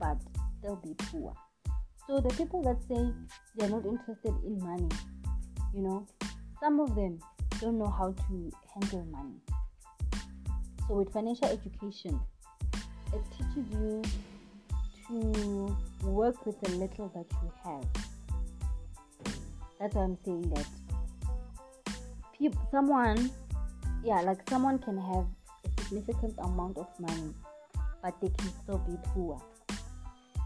but 0.00 0.18
still 0.58 0.76
be 0.76 0.92
poor. 0.98 1.32
So 2.08 2.20
the 2.20 2.34
people 2.34 2.62
that 2.62 2.82
say 2.88 3.12
they're 3.56 3.68
not 3.68 3.86
interested 3.86 4.34
in 4.44 4.58
money, 4.58 4.88
you 5.72 5.82
know, 5.82 6.04
some 6.60 6.80
of 6.80 6.96
them 6.96 7.20
don't 7.64 7.78
know 7.78 7.88
how 7.88 8.12
to 8.12 8.52
handle 8.74 9.06
money. 9.10 9.40
So 10.86 10.96
with 10.96 11.10
financial 11.14 11.48
education, 11.48 12.20
it 13.14 13.22
teaches 13.32 13.72
you 13.72 14.02
to 15.08 15.76
work 16.02 16.44
with 16.44 16.60
the 16.60 16.70
little 16.72 17.08
that 17.14 17.24
you 17.42 17.50
have. 17.64 17.84
That's 19.80 19.94
why 19.94 20.02
I'm 20.02 20.18
saying 20.26 20.50
that 20.50 20.66
people, 22.38 22.68
someone, 22.70 23.30
yeah, 24.04 24.20
like 24.20 24.46
someone 24.50 24.78
can 24.78 24.98
have 24.98 25.24
a 25.64 25.82
significant 25.82 26.34
amount 26.40 26.76
of 26.76 26.88
money, 27.00 27.32
but 28.02 28.14
they 28.20 28.28
can 28.28 28.50
still 28.62 28.78
be 28.78 28.98
poor. 29.14 29.40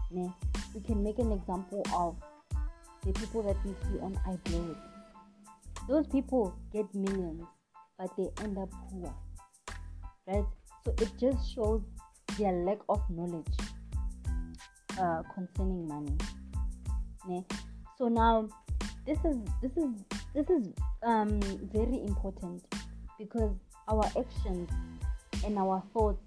Ne? 0.09 0.31
We 0.73 0.79
can 0.79 1.03
make 1.03 1.19
an 1.19 1.33
example 1.33 1.83
of 1.93 2.15
the 3.05 3.11
people 3.11 3.43
that 3.43 3.57
we 3.65 3.73
see 3.83 3.99
on 3.99 4.17
iBlow. 4.25 4.88
Those 5.89 6.05
people 6.05 6.53
get 6.71 6.85
millions, 6.93 7.45
but 7.97 8.15
they 8.15 8.29
end 8.43 8.59
up 8.59 8.69
poor, 8.91 9.11
right? 10.27 10.45
So 10.85 10.93
it 11.01 11.09
just 11.19 11.51
shows 11.55 11.81
their 12.37 12.51
lack 12.51 12.77
of 12.89 13.01
knowledge 13.09 13.57
uh, 15.01 15.23
concerning 15.33 15.87
money. 15.87 16.15
Ne? 17.27 17.43
So 17.97 18.07
now, 18.07 18.49
this 19.07 19.17
is 19.25 19.37
this 19.63 19.71
is 19.77 19.89
this 20.35 20.47
is 20.51 20.67
um, 21.01 21.39
very 21.73 22.03
important 22.05 22.63
because 23.17 23.55
our 23.87 24.05
actions 24.15 24.69
and 25.43 25.57
our 25.57 25.81
thoughts 25.91 26.21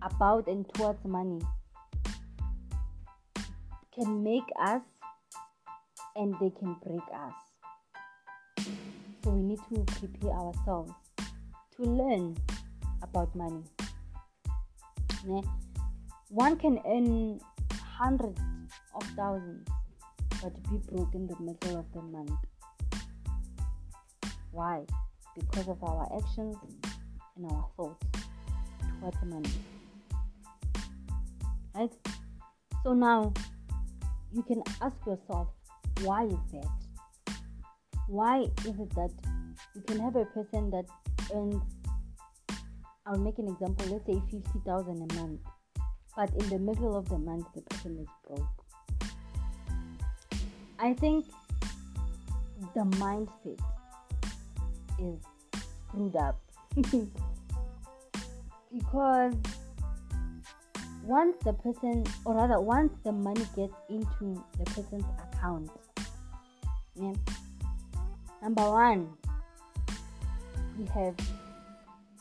about 0.00 0.46
and 0.46 0.64
towards 0.74 1.04
money 1.04 1.40
can 3.92 4.22
make 4.22 4.48
us 4.62 4.82
and 6.14 6.34
they 6.40 6.50
can 6.50 6.76
break 6.84 7.02
us. 7.12 7.49
So 9.22 9.30
we 9.30 9.42
need 9.42 9.58
to 9.68 9.84
prepare 9.98 10.32
ourselves 10.32 10.92
to 11.76 11.82
learn 11.82 12.36
about 13.02 13.34
money. 13.34 13.62
One 16.30 16.56
can 16.56 16.78
earn 16.86 17.40
hundreds 17.72 18.40
of 18.94 19.02
thousands 19.16 19.68
but 20.42 20.54
be 20.70 20.78
broke 20.90 21.14
in 21.14 21.26
the 21.26 21.36
middle 21.38 21.78
of 21.78 21.92
the 21.92 22.00
month. 22.00 22.32
Why? 24.52 24.84
Because 25.38 25.68
of 25.68 25.82
our 25.84 26.08
actions 26.16 26.56
and 27.36 27.46
our 27.46 27.68
thoughts 27.76 28.06
towards 29.00 29.22
money. 29.24 29.50
Right? 31.74 31.92
So 32.82 32.94
now 32.94 33.32
you 34.32 34.42
can 34.42 34.62
ask 34.80 34.96
yourself, 35.06 35.48
why 36.02 36.24
is 36.24 36.38
that? 36.52 36.66
Why 38.10 38.40
is 38.40 38.80
it 38.80 38.90
that 38.96 39.12
you 39.72 39.82
can 39.82 40.00
have 40.00 40.16
a 40.16 40.24
person 40.24 40.68
that 40.70 40.84
earns, 41.32 41.62
I'll 43.06 43.16
make 43.16 43.38
an 43.38 43.46
example, 43.46 43.86
let's 43.86 44.04
say 44.04 44.20
50,000 44.32 45.12
a 45.12 45.14
month, 45.14 45.40
but 46.16 46.28
in 46.34 46.48
the 46.48 46.58
middle 46.58 46.96
of 46.96 47.08
the 47.08 47.18
month, 47.18 47.46
the 47.54 47.62
person 47.62 48.00
is 48.00 48.08
broke? 48.26 48.48
I 50.80 50.92
think 50.94 51.26
the 52.74 52.80
mindset 52.98 53.60
is 54.98 55.20
screwed 55.86 56.16
up 56.16 56.40
because 58.72 59.34
once 61.04 61.36
the 61.44 61.52
person 61.52 62.04
or 62.24 62.34
rather 62.34 62.60
once 62.60 62.92
the 63.04 63.12
money 63.12 63.46
gets 63.54 63.74
into 63.88 64.44
the 64.58 64.64
person's 64.64 65.04
account 65.32 65.70
yeah, 66.96 67.12
number 68.42 68.70
one 68.70 69.08
we 70.78 70.86
have 70.86 71.14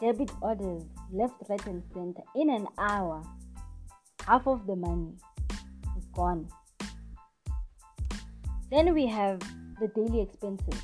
debit 0.02 0.32
orders 0.42 0.84
left 1.12 1.36
right 1.50 1.66
and 1.66 1.84
center. 1.94 2.22
In 2.36 2.50
an 2.50 2.68
hour 2.78 3.24
half 4.26 4.48
of 4.48 4.66
the 4.68 4.76
money 4.76 5.14
is 5.98 6.06
gone. 6.14 6.48
Then 8.70 8.94
we 8.94 9.08
have 9.08 9.40
the 9.80 9.88
daily 9.96 10.22
expenses 10.22 10.82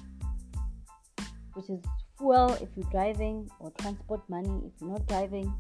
which 1.54 1.70
is 1.70 1.80
fuel 2.18 2.58
if 2.62 2.70
you're 2.76 2.90
driving 2.92 3.50
or 3.60 3.72
transport 3.80 4.22
money 4.30 4.62
if 4.66 4.74
you're 4.82 4.92
not 4.92 5.06
driving. 5.08 5.54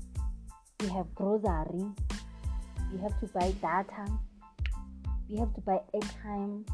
We 0.81 0.87
have 0.89 1.13
grocery. 1.15 1.85
We 2.91 2.99
have 3.01 3.19
to 3.19 3.27
buy 3.27 3.51
data. 3.61 4.11
We 5.29 5.37
have 5.37 5.53
to 5.55 5.61
buy 5.61 5.79
airtime 5.93 6.65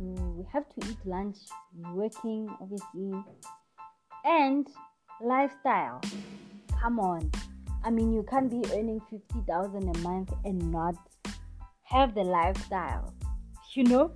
you 0.00 0.46
have 0.52 0.64
to 0.68 0.90
eat 0.90 0.98
lunch 1.04 1.36
you're 1.76 1.94
working 1.94 2.48
obviously. 2.60 3.12
And 4.24 4.66
lifestyle. 5.20 6.00
Come 6.80 6.98
on. 6.98 7.30
I 7.84 7.90
mean 7.90 8.12
you 8.12 8.24
can't 8.28 8.50
be 8.50 8.62
earning 8.72 9.00
50000 9.10 9.96
a 9.96 9.98
month 10.00 10.32
and 10.44 10.70
not 10.70 10.94
have 11.84 12.14
the 12.14 12.22
lifestyle 12.22 13.14
you 13.74 13.84
know? 13.84 14.12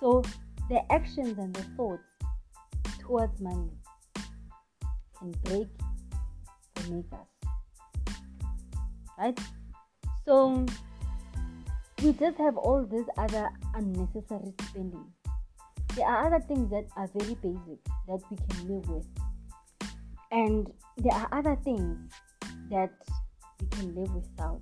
So 0.00 0.22
the 0.68 0.80
actions 0.92 1.38
and 1.38 1.54
the 1.54 1.62
thoughts 1.76 2.02
towards 3.00 3.40
money 3.40 3.70
can 5.18 5.30
break 5.44 5.68
or 6.76 6.94
make 6.94 7.12
us 7.12 7.32
right? 9.18 9.38
So 10.24 10.66
we 12.02 12.12
just 12.14 12.36
have 12.38 12.56
all 12.56 12.84
this 12.84 13.06
other 13.16 13.48
unnecessary 13.74 14.52
spending. 14.60 15.06
There 15.94 16.06
are 16.06 16.26
other 16.26 16.44
things 16.44 16.68
that 16.70 16.86
are 16.96 17.08
very 17.14 17.34
basic 17.34 17.84
that 18.08 18.20
we 18.28 18.36
can 18.36 18.68
live 18.68 18.88
with. 18.88 19.06
And 20.32 20.72
there 20.96 21.12
are 21.12 21.28
other 21.30 21.56
things 21.62 22.12
that 22.70 22.90
we 23.60 23.66
can 23.68 23.94
live 23.94 24.12
without. 24.14 24.60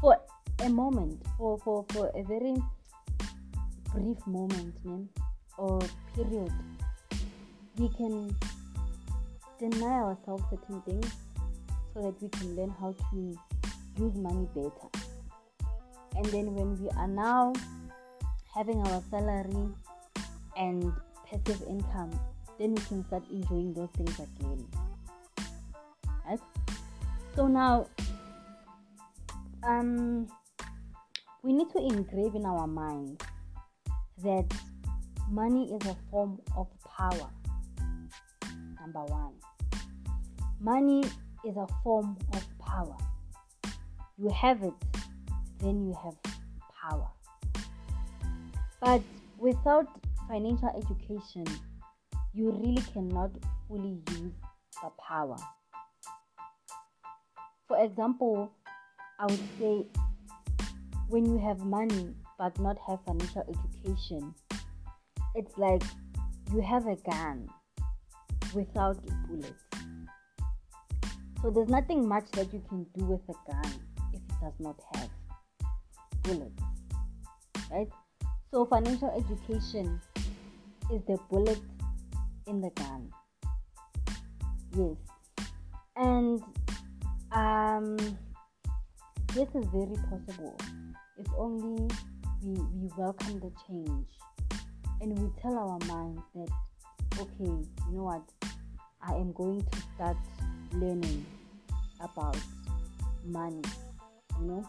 For 0.00 0.20
a 0.60 0.68
moment 0.68 1.22
for 1.38 1.58
for, 1.60 1.86
for 1.90 2.10
a 2.14 2.22
very 2.24 2.56
brief 3.94 4.18
moment 4.26 4.74
man, 4.84 5.08
or 5.56 5.80
period 6.14 6.52
we 7.78 7.88
can 7.90 8.36
deny 9.58 9.86
ourselves 9.86 10.42
certain 10.50 10.82
things 10.82 11.12
so 11.94 12.02
that 12.02 12.20
we 12.20 12.28
can 12.28 12.54
learn 12.54 12.74
how 12.80 12.94
to 13.10 13.38
use 13.96 14.14
money 14.16 14.46
better 14.54 15.07
and 16.18 16.26
then 16.26 16.54
when 16.54 16.76
we 16.82 16.90
are 16.90 17.08
now 17.08 17.54
having 18.54 18.84
our 18.88 19.02
salary 19.10 19.70
and 20.56 20.92
passive 21.24 21.62
income 21.68 22.10
then 22.58 22.74
we 22.74 22.82
can 22.82 23.06
start 23.06 23.22
enjoying 23.30 23.72
those 23.72 23.88
things 23.96 24.18
again. 24.18 24.66
Right? 26.26 26.40
So 27.36 27.46
now, 27.46 27.86
um, 29.62 30.26
we 31.42 31.52
need 31.52 31.70
to 31.70 31.78
engrave 31.78 32.34
in 32.34 32.44
our 32.44 32.66
mind 32.66 33.22
that 34.24 34.52
money 35.30 35.72
is 35.72 35.86
a 35.86 35.96
form 36.10 36.40
of 36.56 36.66
power. 36.84 37.30
Number 38.80 39.04
one, 39.04 39.34
money 40.60 41.04
is 41.44 41.56
a 41.56 41.66
form 41.84 42.16
of 42.32 42.44
power. 42.58 42.96
You 44.16 44.30
have 44.30 44.64
it, 44.64 44.74
then 45.60 45.86
you 45.86 45.96
have 46.02 46.14
power. 46.82 47.08
But 48.80 49.02
without 49.38 49.86
financial 50.28 50.70
education, 50.76 51.44
you 52.32 52.50
really 52.50 52.82
cannot 52.92 53.30
fully 53.66 54.00
use 54.10 54.32
the 54.82 54.90
power. 55.08 55.36
For 57.66 57.82
example, 57.82 58.52
I 59.18 59.26
would 59.26 59.40
say 59.58 59.86
when 61.08 61.26
you 61.26 61.38
have 61.38 61.58
money 61.60 62.14
but 62.38 62.58
not 62.60 62.78
have 62.86 63.00
financial 63.04 63.42
education, 63.48 64.34
it's 65.34 65.56
like 65.58 65.82
you 66.52 66.60
have 66.60 66.86
a 66.86 66.96
gun 66.96 67.48
without 68.54 68.96
bullets. 69.26 69.64
So 71.42 71.50
there's 71.50 71.68
nothing 71.68 72.06
much 72.08 72.30
that 72.32 72.52
you 72.52 72.62
can 72.68 72.86
do 72.96 73.04
with 73.04 73.20
a 73.28 73.52
gun 73.52 73.72
if 74.12 74.20
it 74.20 74.40
does 74.40 74.54
not 74.58 74.76
have 74.94 75.10
bullets. 76.28 76.62
Right? 77.70 77.88
So 78.52 78.64
financial 78.66 79.10
education 79.16 80.00
is 80.92 81.02
the 81.06 81.18
bullet 81.30 81.60
in 82.46 82.60
the 82.60 82.70
gun. 82.70 83.10
Yes. 84.76 84.96
And 85.96 86.42
um, 87.32 87.96
this 89.34 89.48
is 89.54 89.64
very 89.72 89.96
possible 90.08 90.56
if 91.18 91.26
only 91.36 91.88
we, 92.42 92.52
we 92.52 92.90
welcome 92.96 93.40
the 93.40 93.52
change 93.66 94.06
and 95.00 95.18
we 95.18 95.30
tell 95.42 95.58
our 95.58 95.78
minds 95.86 96.22
that, 96.34 96.48
okay, 97.20 97.44
you 97.44 97.92
know 97.92 98.04
what, 98.04 98.22
I 99.02 99.14
am 99.14 99.32
going 99.32 99.60
to 99.60 99.78
start 99.94 100.16
learning 100.72 101.26
about 102.00 102.36
money, 103.24 103.62
you 104.40 104.46
know, 104.46 104.68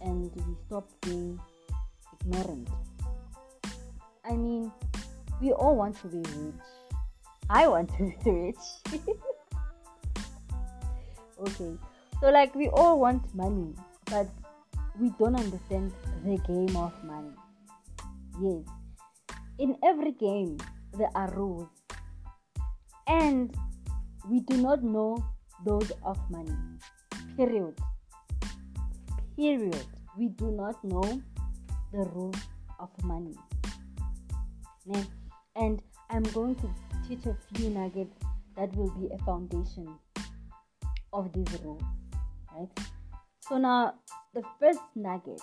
and 0.00 0.30
we 0.34 0.56
stop 0.66 0.88
being 1.02 1.38
ignorant. 2.20 2.68
I 4.24 4.32
mean, 4.32 4.72
we 5.40 5.52
all 5.52 5.76
want 5.76 5.96
to 6.02 6.08
be 6.08 6.18
rich 6.18 6.54
I 7.48 7.68
want 7.68 7.90
to 7.96 8.12
be 8.24 8.30
rich. 8.30 8.64
okay, 11.38 11.78
so 12.20 12.30
like 12.30 12.54
we 12.54 12.68
all 12.68 12.98
want 12.98 13.22
money, 13.34 13.74
but 14.06 14.26
we 14.98 15.10
don't 15.18 15.36
understand 15.36 15.92
the 16.24 16.38
game 16.42 16.76
of 16.76 16.92
money. 17.04 17.30
Yes, 18.42 18.66
in 19.58 19.76
every 19.84 20.12
game 20.12 20.58
there 20.98 21.10
are 21.14 21.30
rules, 21.34 21.70
and 23.06 23.54
we 24.28 24.40
do 24.40 24.56
not 24.56 24.82
know 24.82 25.22
those 25.64 25.92
of 26.04 26.18
money. 26.30 26.56
Period. 27.36 27.78
Period. 29.36 29.86
We 30.18 30.28
do 30.28 30.50
not 30.50 30.82
know 30.82 31.22
the 31.92 31.98
rule 31.98 32.34
of 32.80 32.88
money. 33.04 33.34
And 35.54 35.82
I'm 36.10 36.22
going 36.22 36.54
to 36.56 36.70
teach 37.06 37.26
a 37.26 37.36
few 37.52 37.70
nuggets 37.70 38.16
that 38.56 38.74
will 38.74 38.90
be 38.90 39.08
a 39.12 39.18
foundation 39.24 39.88
of 41.12 41.32
these 41.32 41.60
rules, 41.62 41.82
right? 42.54 42.68
So 43.40 43.58
now 43.58 43.94
the 44.34 44.42
first 44.58 44.80
nugget 44.94 45.40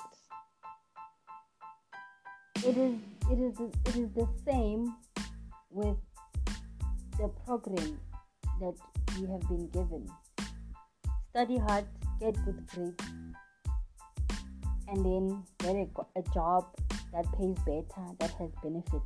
it 2.66 2.78
is 2.78 2.96
it 3.30 3.40
is 3.40 3.60
it 3.60 3.96
is 3.96 4.10
the 4.16 4.28
same 4.46 4.96
with 5.70 5.98
the 7.18 7.28
program 7.46 8.00
that 8.60 8.74
we 9.20 9.28
have 9.28 9.42
been 9.48 9.68
given. 9.70 10.08
Study 11.30 11.58
hard, 11.58 11.86
get 12.20 12.36
good 12.46 12.66
grades, 12.68 13.04
and 14.94 15.04
then 15.04 15.44
get 15.58 15.76
a, 15.76 16.20
a 16.20 16.24
job 16.34 16.66
that 17.12 17.26
pays 17.36 17.58
better, 17.66 18.06
that 18.20 18.30
has 18.32 18.52
benefits. 18.62 19.06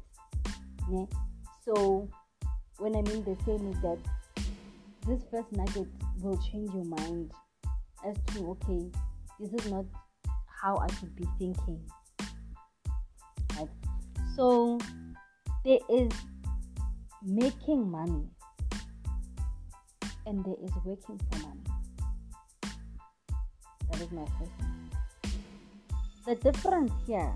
Yeah? 0.92 1.06
So 1.64 2.10
when 2.78 2.96
I 2.96 3.02
mean 3.04 3.24
the 3.24 3.38
same 3.46 3.72
is 3.72 3.82
that 3.82 3.98
this 5.08 5.22
first 5.32 5.50
nugget 5.54 5.88
will 6.22 6.38
change 6.52 6.74
your 6.74 6.84
mind 6.84 7.32
as 8.06 8.18
to 8.34 8.50
okay, 8.52 8.92
this 9.40 9.54
is 9.64 9.72
not 9.72 9.86
how 10.62 10.76
I 10.76 10.88
should 10.96 11.16
be 11.16 11.26
thinking. 11.40 11.80
Right? 13.58 13.70
So 14.36 14.80
there 15.64 15.80
is 15.90 16.12
making 17.24 17.90
money 17.90 18.28
and 20.26 20.44
there 20.44 20.56
is 20.62 20.72
working 20.84 21.20
for 21.32 21.40
money. 21.40 21.64
That 23.90 24.02
is 24.02 24.12
my 24.12 24.26
first. 24.38 24.77
The 26.28 26.36
difference 26.36 26.92
here 27.06 27.32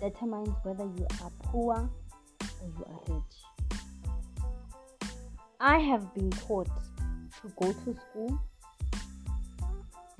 determines 0.00 0.54
whether 0.62 0.84
you 0.84 1.04
are 1.24 1.32
poor 1.42 1.74
or 1.74 2.68
you 2.78 2.84
are 2.86 3.16
rich. 3.16 3.80
I 5.58 5.78
have 5.78 6.14
been 6.14 6.30
taught 6.30 6.68
to 6.98 7.48
go 7.60 7.72
to 7.72 7.96
school, 7.96 8.40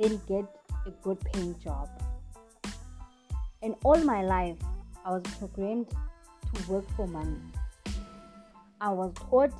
then 0.00 0.20
get 0.26 0.46
a 0.84 0.90
good 1.00 1.20
paying 1.32 1.54
job. 1.60 1.88
And 3.62 3.76
all 3.84 3.98
my 3.98 4.24
life, 4.24 4.58
I 5.06 5.10
was 5.10 5.22
programmed 5.38 5.86
to 5.88 6.72
work 6.72 6.84
for 6.96 7.06
money. 7.06 7.38
I 8.80 8.90
was 8.90 9.14
taught 9.30 9.54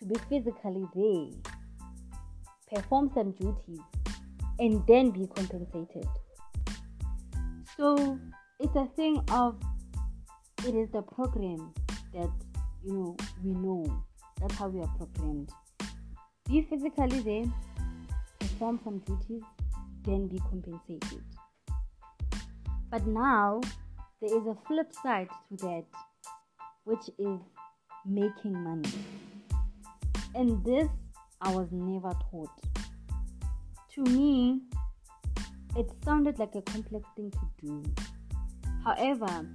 to 0.00 0.04
be 0.04 0.16
physically 0.28 0.88
there, 0.92 1.54
perform 2.74 3.12
some 3.14 3.30
duties, 3.30 3.78
and 4.58 4.84
then 4.88 5.10
be 5.10 5.28
compensated. 5.28 6.08
So 7.80 8.18
it's 8.58 8.76
a 8.76 8.84
thing 8.94 9.24
of 9.32 9.58
it 10.66 10.74
is 10.74 10.90
the 10.90 11.00
program 11.00 11.72
that 12.12 12.28
you 12.84 12.92
know 12.92 13.16
we 13.42 13.52
know 13.52 14.04
that's 14.38 14.54
how 14.56 14.68
we 14.68 14.82
are 14.82 14.94
programmed. 14.98 15.48
Be 16.46 16.60
physically 16.68 17.20
there, 17.20 17.50
perform 18.38 18.80
some 18.84 18.98
duties, 18.98 19.40
then 20.04 20.28
be 20.28 20.38
compensated. 20.50 21.24
But 22.90 23.06
now 23.06 23.62
there 24.20 24.38
is 24.38 24.46
a 24.46 24.58
flip 24.66 24.92
side 25.02 25.30
to 25.48 25.56
that, 25.64 25.84
which 26.84 27.08
is 27.18 27.40
making 28.04 28.62
money. 28.62 28.92
And 30.34 30.62
this 30.66 30.90
I 31.40 31.54
was 31.54 31.68
never 31.72 32.12
taught. 32.30 32.50
To 33.94 34.02
me, 34.02 34.60
it 35.76 35.90
sounded 36.04 36.38
like 36.38 36.54
a 36.54 36.62
complex 36.62 37.08
thing 37.16 37.30
to 37.30 37.66
do. 37.66 37.82
However, 38.84 39.46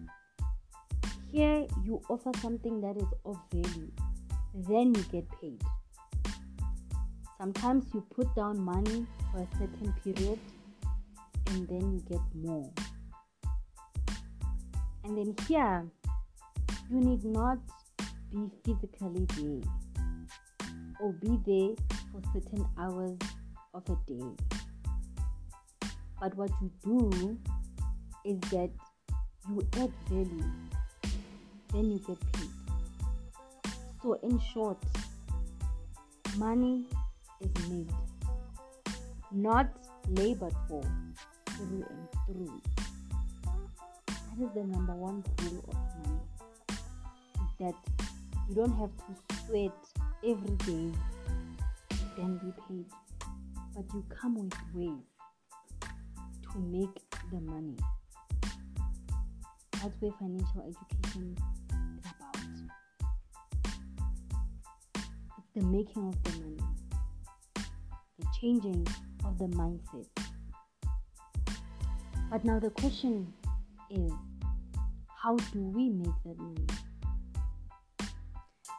here 1.32 1.68
you 1.84 2.02
offer 2.10 2.32
something 2.42 2.80
that 2.82 2.96
is 2.98 3.12
of 3.26 3.38
value, 3.52 3.92
then 4.54 4.94
you 4.96 5.04
get 5.12 5.26
paid. 5.42 5.62
Sometimes 7.38 7.86
you 7.94 8.02
put 8.16 8.34
down 8.36 8.60
money 8.60 9.06
for 9.32 9.40
a 9.42 9.48
certain 9.58 9.94
period 10.04 10.40
and 11.48 11.68
then 11.68 11.94
you 11.94 12.04
get 12.10 12.22
more. 12.34 12.72
And 15.04 15.18
then 15.18 15.36
here, 15.48 15.86
you 16.90 17.02
need 17.02 17.26
not 17.26 17.60
be 18.32 18.50
physically 18.64 19.26
there 19.38 19.62
or 21.02 21.14
be 21.14 21.38
there 21.46 21.76
for 22.12 22.22
certain 22.34 22.66
hours 22.80 23.18
of 23.74 23.84
a 23.90 24.12
day. 24.12 24.55
But 26.26 26.38
what 26.38 26.50
you 26.60 26.72
do 26.84 27.38
is 28.26 28.40
that 28.50 28.72
you 29.48 29.62
add 29.74 29.92
value, 30.10 30.44
then 31.72 31.92
you 31.92 32.00
get 32.00 32.18
paid. 32.34 32.50
So, 34.02 34.14
in 34.24 34.42
short, 34.52 34.80
money 36.36 36.86
is 37.42 37.70
made, 37.70 37.92
not 39.32 39.70
labored 40.10 40.56
for 40.68 40.82
through 41.46 41.86
and 41.92 42.08
through. 42.26 42.62
That 44.08 44.46
is 44.46 44.50
the 44.56 44.64
number 44.64 44.96
one 44.96 45.24
rule 45.44 45.64
of 45.68 46.08
money. 46.08 46.22
That 47.60 47.76
you 48.50 48.56
don't 48.56 48.76
have 48.80 48.90
to 48.98 49.46
sweat 49.46 49.78
every 50.28 50.56
day, 50.66 50.92
then 52.18 52.40
be 52.40 52.52
paid, 52.68 52.86
but 53.76 53.86
you 53.94 54.04
come 54.10 54.34
with 54.40 54.56
ways 54.74 55.15
make 56.60 57.02
the 57.32 57.40
money. 57.42 57.78
That's 59.74 59.94
where 60.00 60.12
financial 60.20 60.62
education 60.62 61.38
is 61.38 62.06
about. 62.06 62.38
It's 65.38 65.48
the 65.56 65.64
making 65.64 66.08
of 66.08 66.24
the 66.24 66.40
money, 66.40 66.58
the 68.20 68.26
changing 68.40 68.88
of 69.26 69.38
the 69.38 69.46
mindset. 69.46 70.08
But 72.30 72.44
now 72.44 72.60
the 72.60 72.72
question 72.72 73.32
is 73.90 74.12
how 75.26 75.36
do 75.36 75.60
we 75.60 75.90
make 75.90 76.16
that 76.24 76.38
money? 76.38 76.68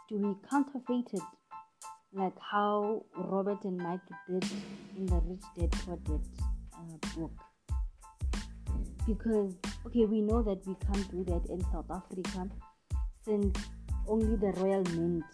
Do 0.09 0.17
we 0.19 0.35
counterfeit 0.49 1.07
it 1.13 1.23
like 2.13 2.35
how 2.39 3.05
Robert 3.17 3.65
and 3.65 3.77
Mike 3.79 4.01
did 4.29 4.45
in 4.97 5.07
the 5.07 5.21
Rich 5.27 5.43
Dad 5.59 5.73
Poor 5.73 5.97
Dad 5.97 6.21
uh, 6.75 7.19
book? 7.19 7.33
Because, 9.07 9.55
okay, 9.87 10.05
we 10.05 10.21
know 10.21 10.43
that 10.43 10.67
we 10.67 10.75
can't 10.87 11.11
do 11.11 11.25
that 11.25 11.49
in 11.49 11.61
South 11.73 11.91
Africa 11.91 12.49
since 13.25 13.57
only 14.09 14.37
the 14.37 14.53
Royal 14.61 14.83
Mint 14.97 15.25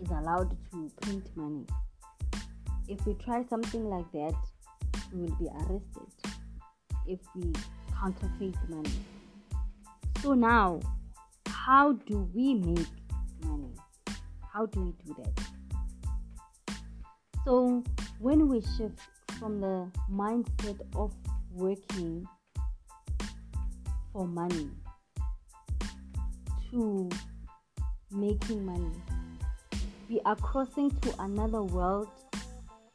is 0.00 0.10
allowed 0.10 0.56
to 0.70 0.90
print 1.00 1.24
money. 1.36 1.66
If 2.88 3.04
we 3.06 3.14
try 3.14 3.44
something 3.48 3.84
like 3.88 4.10
that, 4.12 4.34
we 5.12 5.22
will 5.22 5.36
be 5.36 5.48
arrested 5.48 6.12
if 7.06 7.20
we 7.34 7.52
counterfeit 7.98 8.56
money. 8.68 8.90
So 10.22 10.34
now, 10.34 10.80
how 11.46 11.92
do 11.92 12.28
we 12.34 12.54
make 12.54 12.86
money? 13.44 13.74
How 14.52 14.66
do 14.66 14.80
we 14.80 14.92
do 15.04 15.16
that? 15.22 16.74
So 17.44 17.82
when 18.18 18.48
we 18.48 18.60
shift 18.60 19.00
from 19.38 19.60
the 19.60 19.90
mindset 20.10 20.80
of 20.94 21.12
working 21.52 22.26
for 24.12 24.26
money 24.26 24.70
to 26.70 27.08
making 28.10 28.64
money, 28.64 28.92
we 30.08 30.20
are 30.24 30.36
crossing 30.36 30.90
to 31.00 31.22
another 31.22 31.62
world 31.62 32.08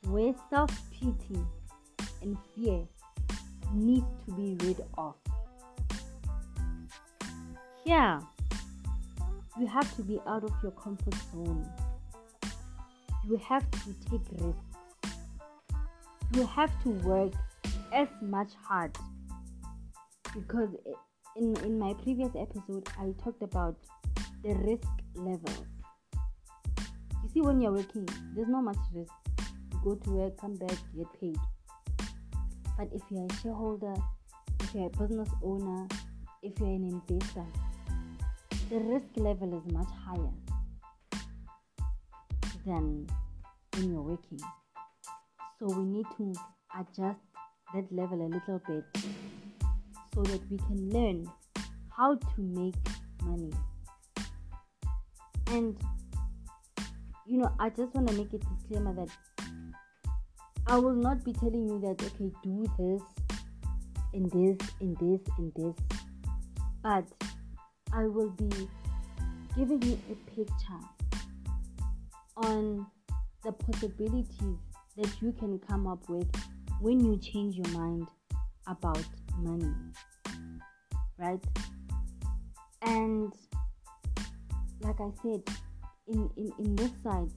where 0.06 0.34
self 0.50 0.72
pity 0.92 1.42
and 2.22 2.38
fear 2.56 2.84
need 3.74 4.04
to 4.26 4.32
be 4.34 4.56
rid 4.66 4.84
of. 4.98 5.16
Here, 7.84 8.20
you 9.60 9.68
have 9.68 9.96
to 9.96 10.04
be 10.04 10.20
out 10.28 10.44
of 10.44 10.52
your 10.62 10.72
comfort 10.74 11.16
zone. 11.34 11.68
You 13.28 13.38
have 13.38 13.70
to 13.72 13.96
take 14.10 14.22
risks. 14.40 14.62
You 16.34 16.46
have 16.46 16.72
to 16.84 16.90
work 16.90 17.34
as 17.94 18.08
much 18.22 18.50
hard 18.62 18.96
because 20.34 20.70
in, 21.38 21.56
in 21.64 21.78
my 21.78 21.94
previous 21.94 22.32
episode 22.36 22.88
I 23.00 23.14
talked 23.24 23.44
about 23.44 23.76
the 24.44 24.56
risk 24.56 24.88
levels. 25.16 25.66
You 27.24 27.30
see, 27.34 27.42
when 27.42 27.62
you're 27.62 27.72
working, 27.72 28.08
there's 28.36 28.48
not 28.48 28.64
much 28.64 28.78
risk. 28.94 29.14
You 29.72 29.80
go 29.84 29.96
to 29.96 30.10
work, 30.12 30.38
come 30.40 30.56
back, 30.56 30.78
get 30.96 31.08
paid. 31.20 31.38
But 32.78 32.90
if 32.94 33.02
you're 33.10 33.28
a 33.30 33.34
shareholder, 33.42 33.94
if 34.62 34.74
you're 34.74 34.88
a 34.88 34.98
business 34.98 35.30
owner, 35.44 35.88
if 36.42 36.60
you're 36.60 36.70
an 36.70 37.02
investor, 37.10 37.46
the 38.70 38.80
risk 38.80 39.06
level 39.16 39.58
is 39.58 39.74
much 39.74 39.90
higher 40.06 40.34
than 42.66 43.08
when 43.74 43.92
you're 43.92 44.02
working. 44.02 44.40
So 45.60 45.68
we 45.68 45.86
need 45.86 46.06
to 46.18 46.34
adjust 46.80 47.20
that 47.74 47.92
level 47.92 48.26
a 48.26 48.30
little 48.30 48.62
bit 48.68 48.86
so 50.18 50.24
that 50.24 50.42
we 50.50 50.58
can 50.58 50.90
learn 50.90 51.32
how 51.96 52.16
to 52.16 52.42
make 52.42 52.74
money. 53.24 53.52
And 55.52 55.78
you 57.28 57.38
know, 57.38 57.54
I 57.60 57.70
just 57.70 57.94
want 57.94 58.08
to 58.08 58.16
make 58.16 58.34
a 58.34 58.40
disclaimer 58.40 58.96
that 58.96 59.10
I 60.66 60.78
will 60.78 60.96
not 60.96 61.24
be 61.24 61.34
telling 61.34 61.70
you 61.70 61.80
that 61.82 62.04
okay, 62.04 62.32
do 62.42 62.66
this 62.80 63.02
and 64.14 64.32
this 64.32 64.70
and 64.82 64.98
this 64.98 65.22
and 65.38 65.54
this, 65.56 65.76
but 66.82 67.06
I 67.94 68.06
will 68.06 68.32
be 68.32 68.68
giving 69.56 69.82
you 69.84 70.00
a 70.12 70.16
picture 70.36 70.84
on 72.38 72.88
the 73.44 73.52
possibilities 73.52 74.58
that 74.98 75.22
you 75.22 75.32
can 75.34 75.60
come 75.60 75.86
up 75.86 76.10
with 76.10 76.28
when 76.82 77.06
you 77.06 77.20
change 77.20 77.56
your 77.56 77.68
mind 77.78 78.08
about 78.66 79.06
money, 79.38 79.74
right? 81.18 81.44
And 82.82 83.34
like 84.82 85.00
I 85.00 85.10
said, 85.22 85.42
in, 86.08 86.30
in, 86.38 86.52
in 86.60 86.76
this 86.76 86.92
side, 87.04 87.32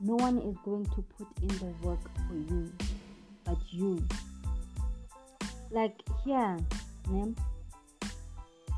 no 0.00 0.14
one 0.16 0.38
is 0.38 0.56
going 0.64 0.84
to 0.86 1.04
put 1.16 1.28
in 1.42 1.48
the 1.48 1.86
work 1.86 2.00
for 2.28 2.34
you 2.34 2.72
but 3.48 3.58
you. 3.70 4.06
Like 5.70 5.94
here, 6.24 6.56
ma'am, 7.10 7.34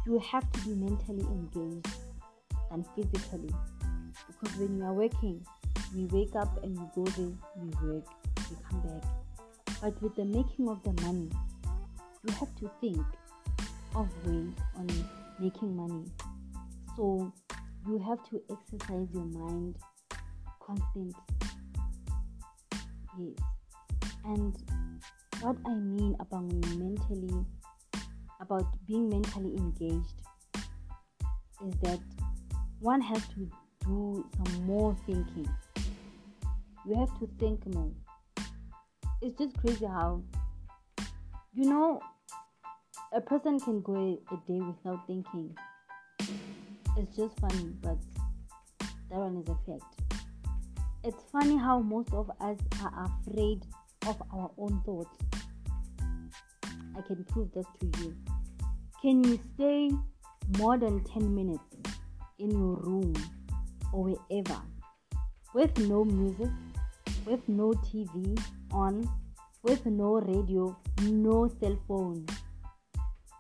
you 0.07 0.19
have 0.21 0.51
to 0.53 0.61
be 0.61 0.75
mentally 0.75 1.23
engaged 1.23 1.89
and 2.71 2.87
physically. 2.95 3.53
Because 4.29 4.57
when 4.59 4.79
you 4.79 4.85
are 4.85 4.93
working, 4.93 5.45
we 5.95 6.05
wake 6.07 6.37
up 6.37 6.63
and 6.63 6.79
we 6.79 6.85
go 6.95 7.05
there, 7.11 7.33
we 7.57 7.89
work, 7.89 8.07
we 8.49 8.57
come 8.69 8.81
back. 8.81 9.03
But 9.83 10.01
with 10.03 10.15
the 10.15 10.25
making 10.25 10.69
of 10.69 10.83
the 10.85 10.93
money, 11.03 11.31
you 12.27 12.33
have 12.35 12.55
to 12.57 12.71
think 12.81 13.05
of 13.95 14.09
ways 14.27 14.53
on 14.77 14.89
making 15.39 15.75
money. 15.75 16.05
So 16.97 17.33
you 17.87 17.99
have 17.99 18.19
to 18.31 18.43
exercise 18.51 19.09
your 19.13 19.25
mind 19.25 19.77
constantly. 20.61 21.15
Yes. 23.19 23.35
And 24.25 24.55
what 25.41 25.57
I 25.67 25.75
mean 25.75 26.15
about 26.21 26.45
mentally 26.77 27.47
about 28.41 28.65
being 28.87 29.09
mentally 29.09 29.57
engaged 29.57 30.15
is 31.67 31.75
that 31.83 32.01
one 32.81 33.01
has 33.01 33.23
to 33.29 33.51
do 33.87 34.27
some 34.37 34.65
more 34.65 34.97
thinking. 35.07 35.49
You 36.87 36.97
have 36.97 37.19
to 37.21 37.29
think 37.39 37.67
more. 37.75 37.91
It's 39.23 39.39
just 39.39 39.57
crazy 39.59 39.85
how 39.85 40.23
you 41.61 41.69
know 41.69 42.01
a 43.13 43.21
person 43.21 43.61
can 43.61 43.81
go 43.83 43.95
a, 43.95 44.35
a 44.35 44.37
day 44.47 44.61
without 44.61 45.07
thinking. 45.07 45.55
It's 46.97 47.17
just 47.17 47.39
funny, 47.41 47.73
but 47.81 47.99
that 49.11 49.19
one 49.19 49.37
is 49.37 49.49
a 49.49 49.57
fact 49.67 50.01
it's 51.03 51.25
funny 51.33 51.57
how 51.57 51.81
most 51.81 52.13
of 52.13 52.31
us 52.41 52.59
are 52.83 53.11
afraid 53.11 53.63
of 54.07 54.23
our 54.33 54.51
own 54.59 54.83
thoughts. 54.85 55.17
I 56.97 57.01
can 57.07 57.25
prove 57.25 57.51
this 57.53 57.67
to 57.81 58.03
you. 58.03 58.15
Can 59.01 59.25
you 59.25 59.41
stay 59.55 59.91
more 60.59 60.77
than 60.77 61.03
10 61.05 61.35
minutes 61.35 61.65
in 62.39 62.51
your 62.51 62.77
room 62.77 63.15
or 63.93 64.15
wherever 64.15 64.61
with 65.55 65.77
no 65.89 66.05
music, 66.05 66.51
with 67.25 67.41
no 67.49 67.71
TV 67.71 68.39
on, 68.73 69.09
with 69.63 69.85
no 69.87 70.21
radio, 70.21 70.77
no 71.03 71.51
cell 71.61 71.79
phone. 71.87 72.27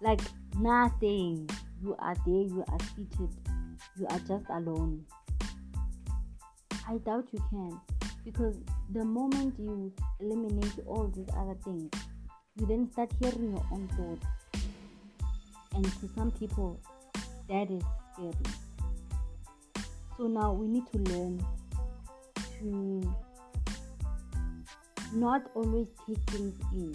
Like 0.00 0.20
nothing. 0.58 1.48
You 1.82 1.96
are 1.98 2.16
there, 2.26 2.42
you 2.42 2.64
are 2.68 2.78
seated, 2.94 3.30
you 3.98 4.06
are 4.08 4.18
just 4.20 4.44
alone. 4.50 5.04
I 6.86 6.98
doubt 6.98 7.28
you 7.32 7.42
can 7.48 7.80
because 8.24 8.56
the 8.92 9.04
moment 9.04 9.54
you 9.58 9.92
eliminate 10.20 10.74
all 10.86 11.08
these 11.14 11.28
other 11.36 11.56
things, 11.64 11.90
you 12.56 12.66
then 12.66 12.90
start 12.92 13.10
hearing 13.20 13.52
your 13.52 13.66
own 13.72 13.88
thoughts. 13.96 14.26
And 15.74 15.84
to 15.84 16.08
some 16.14 16.30
people, 16.32 16.80
that 17.48 17.70
is 17.70 17.82
scary. 18.12 18.32
So 20.16 20.26
now 20.26 20.52
we 20.52 20.66
need 20.68 20.84
to 20.92 20.98
learn 20.98 21.44
to 22.58 23.14
not 25.12 25.42
always 25.54 25.86
take 26.06 26.18
things 26.30 26.54
in 26.72 26.94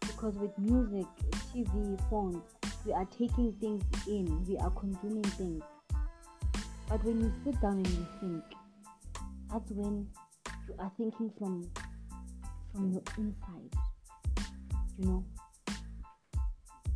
because 0.00 0.34
with 0.36 0.56
music, 0.58 1.06
TV, 1.52 1.98
phones, 2.10 2.42
we 2.84 2.92
are 2.92 3.06
taking 3.06 3.52
things 3.60 3.82
in, 4.06 4.44
we 4.46 4.56
are 4.58 4.70
consuming 4.70 5.22
things. 5.22 5.62
But 6.88 7.02
when 7.04 7.20
you 7.20 7.32
sit 7.44 7.60
down 7.60 7.78
and 7.78 7.88
you 7.88 8.06
think, 8.20 8.42
that's 9.50 9.70
when 9.70 10.06
you 10.68 10.74
are 10.78 10.92
thinking 10.96 11.30
from 11.38 11.70
from 12.72 12.90
your 12.92 13.02
inside. 13.18 13.72
You 14.98 15.06
know, 15.06 15.24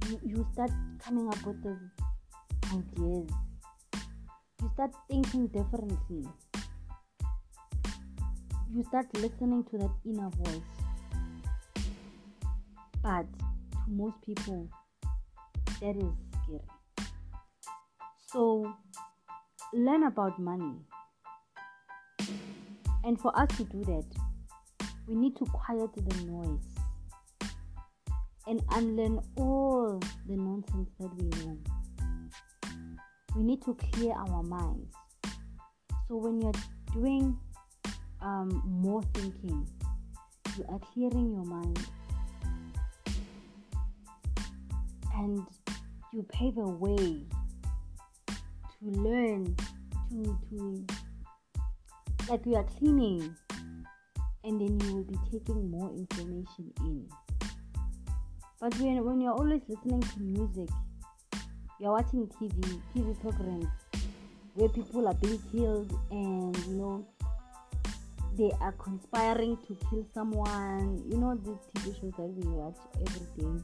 you, 0.09 0.21
you 0.25 0.47
start 0.53 0.71
coming 1.05 1.29
up 1.29 1.45
with 1.47 1.63
these 1.63 2.73
ideas. 2.73 3.31
You 4.61 4.71
start 4.75 4.93
thinking 5.09 5.47
differently. 5.49 6.27
You 8.75 8.85
start 8.85 9.07
listening 9.15 9.65
to 9.71 9.79
that 9.79 9.91
inner 10.05 10.29
voice. 10.29 10.61
But 13.03 13.27
to 13.41 13.91
most 13.91 14.21
people, 14.21 14.69
that 15.81 15.97
is 15.97 16.13
scary. 16.45 16.61
So, 18.31 18.71
learn 19.73 20.03
about 20.03 20.39
money. 20.39 20.75
And 23.05 23.19
for 23.19 23.37
us 23.39 23.49
to 23.57 23.65
do 23.65 23.85
that, 23.85 24.05
we 25.07 25.15
need 25.15 25.37
to 25.37 25.47
quiet 25.47 25.91
the 25.97 26.25
noise 26.27 26.61
and 28.47 28.63
unlearn 28.73 29.21
all 29.37 29.99
the 30.27 30.37
nonsense 30.37 30.91
that 31.01 31.15
we 31.17 31.29
know. 31.45 31.59
We 33.35 33.45
need 33.45 33.63
to 33.63 33.75
clear 33.75 34.13
our 34.13 34.43
minds. 34.43 34.95
So 36.07 36.17
when 36.17 36.41
you're 36.41 36.53
doing 36.93 37.39
um, 38.21 38.63
more 38.65 39.03
thinking, 39.15 39.67
you 40.57 40.65
are 40.69 40.79
clearing 40.79 41.33
your 41.33 41.45
mind. 41.45 41.79
And 45.15 45.47
you 46.13 46.23
pave 46.33 46.57
a 46.59 46.69
way 46.69 46.97
to 48.27 49.01
learn 49.01 49.57
to 50.11 50.39
to 50.51 50.87
like 52.29 52.45
you 52.47 52.55
are 52.57 52.65
cleaning. 52.65 53.35
And 54.45 54.61
then 54.61 54.81
you 54.81 54.95
will 54.95 55.05
be 55.05 55.19
taking 55.31 55.71
more 55.71 55.91
information 55.91 56.73
in. 56.81 57.09
But 58.61 58.79
when, 58.79 59.05
when 59.05 59.21
you're 59.21 59.33
always 59.33 59.63
listening 59.69 60.01
to 60.01 60.21
music 60.21 60.69
you're 61.81 61.93
watching 61.93 62.27
tv 62.27 62.81
tv 62.93 63.21
programs 63.21 63.69
where 64.55 64.69
people 64.69 65.07
are 65.07 65.15
being 65.15 65.41
killed 65.53 65.93
and 66.11 66.57
you 66.67 66.75
know 66.75 67.07
they 68.39 68.53
are 68.61 68.73
conspiring 68.73 69.59
to 69.67 69.77
kill 69.91 70.07
someone 70.15 71.03
you 71.11 71.19
know 71.19 71.35
these 71.45 71.85
tv 71.85 72.01
shows 72.01 72.13
that 72.17 72.23
we 72.23 72.47
watch 72.49 72.77
every 73.07 73.27
day 73.37 73.63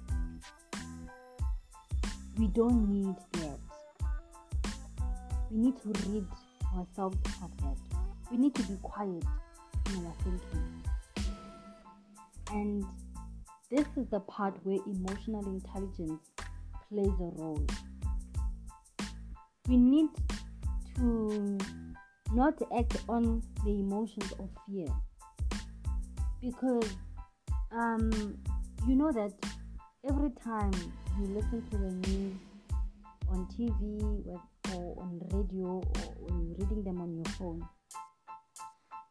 we 2.38 2.48
don't 2.48 2.88
need 2.88 3.14
that 3.32 3.58
we 5.50 5.58
need 5.58 5.76
to 5.76 5.88
rid 6.10 6.26
ourselves 6.76 7.16
of 7.42 7.56
that 7.58 7.94
we 8.30 8.36
need 8.38 8.54
to 8.56 8.62
be 8.64 8.76
quiet 8.82 9.22
in 9.90 10.06
our 10.06 10.14
thinking. 10.24 10.82
And 12.50 12.84
this 13.70 13.86
is 13.96 14.08
the 14.10 14.20
part 14.20 14.56
where 14.64 14.78
emotional 14.86 15.46
intelligence 15.46 16.20
plays 16.88 17.06
a 17.20 17.30
role. 17.40 17.66
We 19.68 19.76
need 19.76 20.08
to 20.96 21.58
not 22.34 22.54
act 22.76 22.96
on 23.08 23.42
the 23.64 23.70
emotions 23.70 24.32
of 24.32 24.48
fear. 24.66 24.88
Because 26.42 26.90
um, 27.70 28.10
you 28.88 28.96
know 28.96 29.12
that 29.12 29.32
every 30.08 30.30
time 30.42 30.72
you 31.18 31.26
listen 31.26 31.62
to 31.70 31.78
the 31.78 32.08
news 32.08 32.34
on 33.30 33.46
TV 33.56 34.26
or 34.74 34.96
on 35.00 35.20
radio 35.30 35.66
or 35.66 36.14
when 36.18 36.48
you're 36.48 36.66
reading 36.66 36.82
them 36.82 37.00
on 37.00 37.14
your 37.14 37.24
phone, 37.38 37.66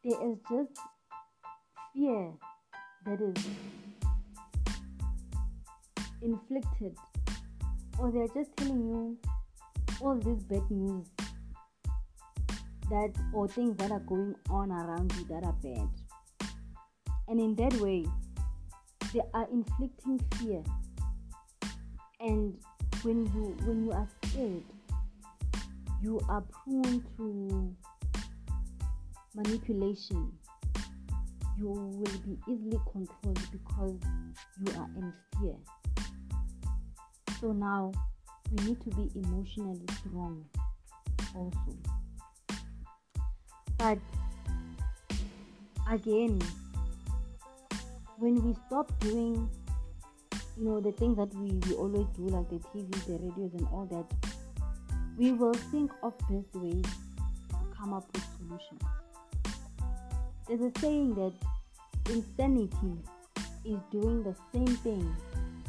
there 0.03 0.31
is 0.31 0.37
just 0.49 0.79
fear 1.93 2.33
that 3.05 3.21
is 3.21 3.45
inflicted, 6.21 6.95
or 7.97 8.11
they're 8.11 8.43
just 8.43 8.55
telling 8.57 8.81
you 8.81 9.17
all 10.01 10.15
this 10.15 10.43
bad 10.43 10.69
news 10.69 11.07
that 12.89 13.11
or 13.33 13.47
things 13.47 13.77
that 13.77 13.91
are 13.91 13.99
going 13.99 14.35
on 14.49 14.71
around 14.71 15.13
you 15.17 15.25
that 15.25 15.43
are 15.43 15.55
bad. 15.63 15.89
And 17.27 17.39
in 17.39 17.55
that 17.55 17.73
way, 17.79 18.05
they 19.13 19.21
are 19.33 19.47
inflicting 19.51 20.19
fear. 20.35 20.63
And 22.19 22.57
when 23.03 23.25
you 23.27 23.55
when 23.65 23.85
you 23.85 23.91
are 23.91 24.07
scared, 24.23 24.63
you 26.01 26.19
are 26.29 26.41
prone 26.41 27.03
to 27.17 27.75
manipulation, 29.35 30.31
you 31.57 31.69
will 31.69 32.19
be 32.25 32.37
easily 32.47 32.79
controlled 32.91 33.39
because 33.51 33.99
you 34.59 34.79
are 34.79 34.89
in 34.97 35.13
fear. 35.39 35.55
So 37.39 37.51
now 37.51 37.91
we 38.51 38.65
need 38.65 38.81
to 38.81 38.89
be 38.91 39.09
emotionally 39.15 39.85
strong 39.99 40.45
also. 41.35 42.02
But 43.77 43.97
again, 45.89 46.41
when 48.17 48.43
we 48.43 48.55
stop 48.67 48.91
doing 48.99 49.49
you 50.57 50.65
know 50.65 50.79
the 50.79 50.91
things 50.91 51.17
that 51.17 51.33
we, 51.35 51.51
we 51.67 51.75
always 51.75 52.05
do 52.15 52.27
like 52.27 52.49
the 52.49 52.59
TV, 52.69 52.89
the 53.05 53.13
radios 53.13 53.53
and 53.53 53.67
all 53.71 53.85
that, 53.85 54.05
we 55.17 55.31
will 55.31 55.53
think 55.71 55.91
of 56.03 56.17
best 56.19 56.53
ways 56.55 56.85
to 57.49 57.55
come 57.75 57.93
up 57.93 58.05
with 58.13 58.23
solutions. 58.37 58.81
There's 60.47 60.61
a 60.61 60.79
saying 60.79 61.15
that 61.15 61.33
insanity 62.09 62.97
is 63.65 63.79
doing 63.91 64.23
the 64.23 64.35
same 64.53 64.75
thing 64.77 65.15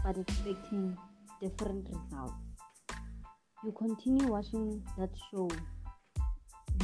but 0.05 0.19
expecting 0.19 0.97
different 1.41 1.89
results. 1.89 2.35
You 3.65 3.73
continue 3.73 4.27
watching 4.27 4.83
that 4.99 5.11
show, 5.31 5.49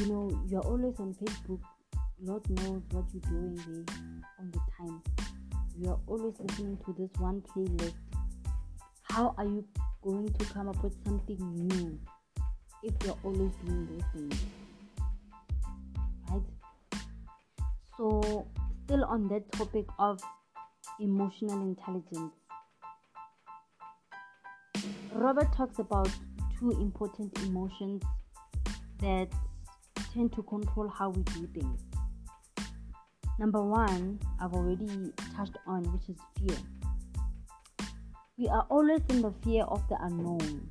you 0.00 0.06
know, 0.06 0.42
you're 0.48 0.62
always 0.62 0.98
on 0.98 1.14
Facebook, 1.14 1.60
Lord 2.22 2.48
knows 2.48 2.82
what 2.92 3.04
you're 3.12 3.20
doing 3.30 3.54
there 3.56 3.96
on 4.38 4.50
the 4.50 4.60
time. 4.78 5.02
You 5.78 5.90
are 5.90 5.98
always 6.06 6.34
listening 6.40 6.78
to 6.86 6.94
this 6.98 7.10
one 7.18 7.42
playlist. 7.42 7.92
How 9.02 9.34
are 9.36 9.44
you 9.44 9.62
going 10.00 10.32
to 10.32 10.44
come 10.46 10.70
up 10.70 10.82
with 10.82 10.94
something 11.04 11.36
new 11.68 11.98
if 12.82 12.94
you're 13.04 13.18
always 13.24 13.52
doing 13.66 13.88
those 13.90 14.04
things? 14.14 14.42
Right? 16.30 16.42
So, 17.98 18.46
still 18.84 19.04
on 19.04 19.28
that 19.28 19.52
topic 19.52 19.84
of 19.98 20.22
emotional 20.98 21.60
intelligence, 21.60 22.32
Robert 25.12 25.52
talks 25.52 25.78
about 25.78 26.08
two 26.58 26.70
important 26.70 27.38
emotions 27.42 28.02
that 29.00 29.28
tend 30.12 30.32
to 30.34 30.42
control 30.42 30.88
how 30.88 31.10
we 31.10 31.22
do 31.22 31.46
things. 31.54 31.80
Number 33.38 33.62
one, 33.62 34.18
I've 34.40 34.52
already 34.52 35.12
touched 35.34 35.56
on, 35.66 35.84
which 35.92 36.08
is 36.08 36.16
fear. 36.38 36.58
We 38.36 38.48
are 38.48 38.66
always 38.70 39.00
in 39.08 39.22
the 39.22 39.32
fear 39.42 39.64
of 39.64 39.86
the 39.88 39.96
unknown. 40.02 40.70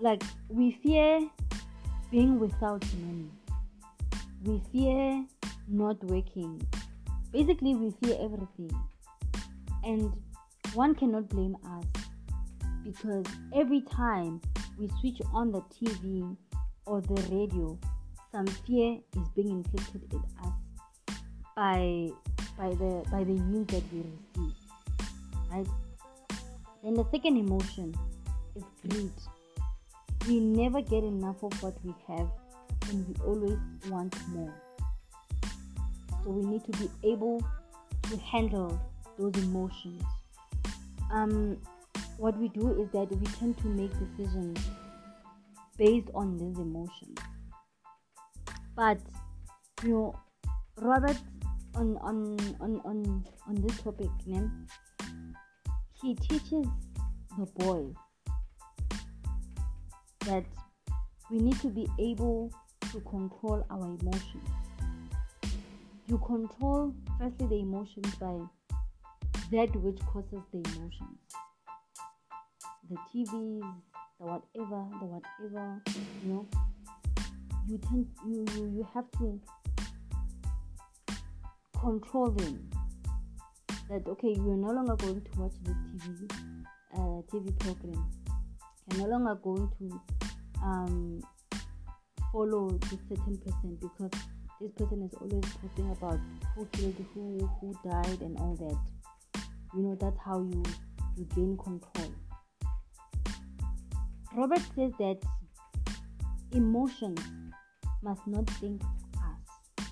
Like, 0.00 0.22
we 0.48 0.78
fear 0.82 1.28
being 2.10 2.38
without 2.38 2.84
money 3.02 3.30
we 4.44 4.60
fear 4.72 5.24
not 5.68 6.02
working. 6.04 6.60
Basically, 7.32 7.74
we 7.74 7.92
fear 8.02 8.16
everything. 8.20 8.70
And 9.84 10.12
one 10.74 10.94
cannot 10.94 11.28
blame 11.28 11.56
us 11.66 11.84
because 12.84 13.24
every 13.54 13.82
time 13.82 14.40
we 14.78 14.88
switch 15.00 15.20
on 15.32 15.52
the 15.52 15.60
TV 15.60 16.36
or 16.90 17.00
the 17.00 17.22
radio, 17.30 17.78
some 18.32 18.46
fear 18.66 18.98
is 19.14 19.28
being 19.36 19.50
inflicted 19.50 20.12
in 20.12 20.22
us 20.44 21.16
by 21.54 22.10
by 22.58 22.68
the 22.70 23.04
by 23.12 23.22
the 23.22 23.38
news 23.50 23.66
that 23.68 23.82
we 23.92 23.98
receive 24.00 24.56
right? 25.52 25.66
Then 26.82 26.94
the 26.94 27.04
second 27.12 27.36
emotion 27.36 27.94
is 28.56 28.64
greed. 28.88 29.12
We 30.26 30.40
never 30.40 30.82
get 30.82 31.04
enough 31.04 31.42
of 31.44 31.62
what 31.62 31.74
we 31.84 31.94
have 32.08 32.28
and 32.88 33.06
we 33.06 33.14
always 33.24 33.58
want 33.88 34.16
more. 34.28 34.54
So 36.24 36.30
we 36.30 36.44
need 36.44 36.64
to 36.64 36.72
be 36.72 36.90
able 37.04 37.40
to 38.02 38.16
handle 38.18 38.80
those 39.16 39.36
emotions. 39.44 40.02
Um 41.12 41.56
what 42.16 42.36
we 42.36 42.48
do 42.48 42.82
is 42.82 42.90
that 42.90 43.08
we 43.16 43.26
tend 43.38 43.58
to 43.58 43.68
make 43.68 43.92
decisions 43.98 44.58
based 45.80 46.10
on 46.14 46.36
these 46.36 46.58
emotions. 46.58 47.18
But 48.76 48.98
you 49.82 49.90
know 49.90 50.14
robert 50.76 51.16
on 51.74 51.96
on 51.98 52.36
on 52.60 52.80
on, 52.84 53.24
on 53.48 53.54
this 53.54 53.80
topic 53.80 54.10
name 54.26 54.66
he 56.02 56.14
teaches 56.14 56.66
the 57.38 57.46
boys 57.56 57.94
that 60.26 60.44
we 61.30 61.38
need 61.38 61.58
to 61.60 61.68
be 61.68 61.86
able 61.98 62.52
to 62.92 63.00
control 63.00 63.64
our 63.70 63.96
emotions. 64.00 64.48
You 66.06 66.18
control 66.18 66.94
firstly 67.18 67.46
the 67.46 67.60
emotions 67.60 68.14
by 68.16 68.36
that 69.52 69.74
which 69.76 70.00
causes 70.06 70.42
the 70.52 70.58
emotions. 70.58 71.18
The 72.90 72.96
tvs 73.14 73.74
the 74.20 74.26
whatever 74.26 74.86
the 75.00 75.06
whatever 75.06 75.82
you 76.22 76.32
know. 76.32 76.46
You 77.68 77.78
tend 77.78 78.06
you 78.26 78.44
you, 78.56 78.72
you 78.76 78.88
have 78.94 79.10
to 79.12 79.40
control 81.80 82.30
them. 82.30 82.70
That 83.88 84.06
okay 84.06 84.28
you're 84.28 84.56
no 84.56 84.70
longer 84.70 84.96
going 84.96 85.20
to 85.20 85.40
watch 85.40 85.52
the 85.64 85.70
tv 85.70 86.32
uh, 86.94 87.22
tv 87.32 87.58
program. 87.58 88.10
You're 88.92 89.08
no 89.08 89.18
longer 89.18 89.34
going 89.36 89.70
to 89.78 90.00
um, 90.62 91.22
follow 92.32 92.70
this 92.70 93.00
certain 93.08 93.38
person 93.38 93.78
because 93.80 94.10
this 94.60 94.70
person 94.72 95.02
is 95.02 95.14
always 95.14 95.54
posting 95.54 95.90
about 95.90 96.20
who 96.54 96.66
killed 96.72 97.06
who 97.14 97.50
who 97.60 97.74
died 97.88 98.20
and 98.20 98.38
all 98.38 98.54
that. 98.56 99.42
You 99.74 99.82
know 99.82 99.96
that's 99.98 100.18
how 100.24 100.40
you 100.40 100.62
you 101.16 101.24
gain 101.34 101.56
control 101.56 102.12
robert 104.40 104.62
says 104.74 104.90
that 104.98 105.18
emotions 106.52 107.20
must 108.02 108.26
not 108.26 108.48
think 108.58 108.80
us, 109.16 109.84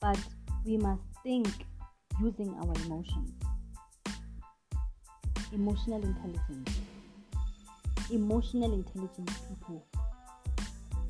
but 0.00 0.18
we 0.64 0.76
must 0.76 1.02
think 1.22 1.46
using 2.20 2.52
our 2.54 2.74
emotions. 2.86 3.30
Emotional 5.52 6.02
intelligence. 6.02 6.70
Emotional 8.10 8.72
intelligence 8.72 9.32
people. 9.48 9.86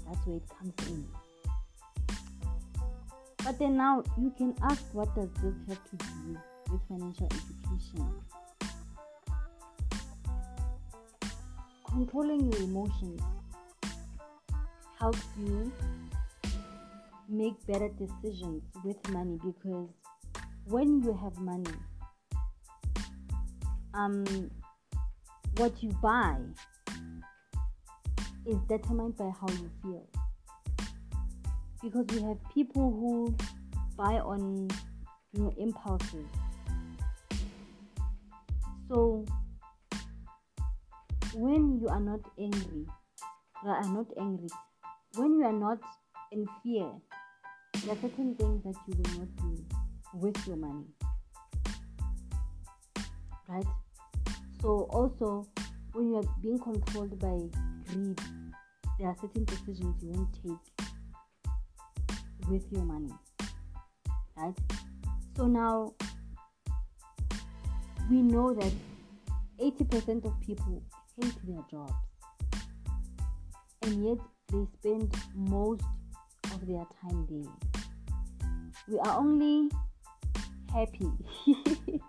That's 0.06 0.26
where 0.26 0.36
it 0.36 0.42
comes 0.58 0.74
in. 0.90 1.08
But 3.42 3.58
then 3.58 3.78
now 3.78 4.02
you 4.20 4.30
can 4.36 4.54
ask 4.62 4.84
what 4.92 5.14
does 5.14 5.30
this 5.42 5.54
have 5.68 5.82
to 5.90 5.96
do 5.96 6.38
with 6.70 6.82
financial 6.86 7.28
education? 7.32 8.12
Controlling 11.96 12.52
your 12.52 12.60
emotions 12.60 13.22
helps 14.98 15.24
you 15.38 15.72
make 17.26 17.54
better 17.66 17.88
decisions 17.88 18.62
with 18.84 18.98
money 19.08 19.38
because 19.42 19.88
when 20.66 21.02
you 21.02 21.14
have 21.14 21.34
money 21.38 21.72
um 23.94 24.26
what 25.56 25.82
you 25.82 25.88
buy 26.02 26.36
is 28.44 28.58
determined 28.68 29.16
by 29.16 29.30
how 29.40 29.48
you 29.48 29.70
feel. 29.80 30.06
Because 31.82 32.04
we 32.14 32.20
have 32.20 32.36
people 32.52 32.90
who 32.90 33.34
buy 33.96 34.18
on 34.18 34.68
you 35.32 35.44
know 35.44 35.54
impulses. 35.56 36.26
So 38.90 39.24
when 41.36 41.78
you 41.80 41.88
are 41.88 42.00
not 42.00 42.20
angry 42.38 42.86
are 43.64 43.88
not 43.88 44.06
angry 44.18 44.48
when 45.16 45.38
you 45.38 45.44
are 45.44 45.52
not 45.52 45.78
in 46.30 46.46
fear, 46.62 46.90
there 47.82 47.94
are 47.94 47.98
certain 48.02 48.34
things 48.34 48.62
that 48.64 48.74
you 48.86 48.94
will 48.96 49.18
not 49.20 49.36
do 49.36 49.64
with 50.14 50.46
your 50.46 50.56
money. 50.56 50.84
Right? 53.48 53.66
So, 54.60 54.88
also, 54.90 55.46
when 55.92 56.10
you 56.10 56.16
are 56.16 56.28
being 56.42 56.58
controlled 56.58 57.18
by 57.18 57.38
greed, 57.92 58.20
there 58.98 59.08
are 59.08 59.16
certain 59.20 59.44
decisions 59.44 60.02
you 60.02 60.10
won't 60.10 60.34
take 60.34 60.86
with 62.50 62.70
your 62.70 62.84
money. 62.84 63.12
Right? 64.36 64.54
So, 65.36 65.46
now 65.46 65.94
we 68.10 68.20
know 68.20 68.52
that 68.52 68.72
80% 69.58 70.26
of 70.26 70.38
people 70.40 70.82
hate 71.20 71.34
their 71.46 71.64
jobs, 71.70 71.92
and 73.82 74.04
yet 74.04 74.18
they 74.52 74.66
spend 74.78 75.14
most 75.34 75.82
of 76.52 76.66
their 76.66 76.84
time 77.00 77.26
there. 77.30 77.52
We 78.88 78.98
are 79.00 79.18
only 79.18 79.70
happy. 80.72 81.10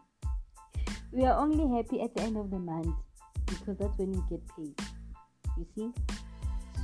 we 1.11 1.23
are 1.23 1.39
only 1.39 1.75
happy 1.75 2.01
at 2.01 2.13
the 2.15 2.21
end 2.21 2.37
of 2.37 2.51
the 2.51 2.59
month 2.59 2.95
because 3.45 3.77
that's 3.77 3.97
when 3.97 4.11
we 4.11 4.21
get 4.29 4.41
paid. 4.55 4.75
You 5.57 5.65
see? 5.75 5.91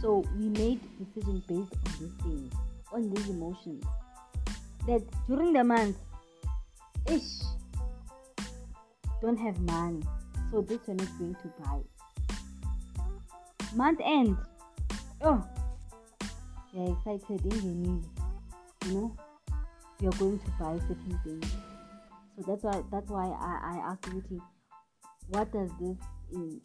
So 0.01 0.23
we 0.37 0.49
made 0.49 0.79
decisions 0.97 1.43
based 1.45 1.73
on 1.85 1.93
these 1.99 2.13
things, 2.23 2.53
on 2.91 3.13
these 3.13 3.29
emotions. 3.29 3.83
That 4.87 5.01
during 5.27 5.53
the 5.53 5.63
month, 5.63 5.97
ish, 7.09 7.41
don't 9.21 9.37
have 9.37 9.59
money, 9.61 10.01
so 10.51 10.61
this 10.61 10.79
one 10.85 10.99
is 10.99 11.07
going 11.09 11.35
to 11.35 11.47
buy. 11.59 11.79
Month 13.75 14.01
end, 14.05 14.37
oh. 15.21 15.43
You're 16.73 16.93
excited 16.93 17.41
in 17.45 17.49
the 17.49 17.89
need 17.89 18.03
you 18.87 18.93
know 18.93 19.15
you're 19.99 20.11
going 20.13 20.39
to 20.39 20.51
buy 20.59 20.77
certain 20.79 21.19
things. 21.23 21.51
So 22.35 22.43
that's 22.47 22.63
why 22.63 22.81
that's 22.91 23.09
why 23.09 23.27
i, 23.39 23.75
I 23.75 23.91
asked 23.91 24.07
you 24.29 24.41
what 25.29 25.51
does 25.51 25.69
this 25.79 25.97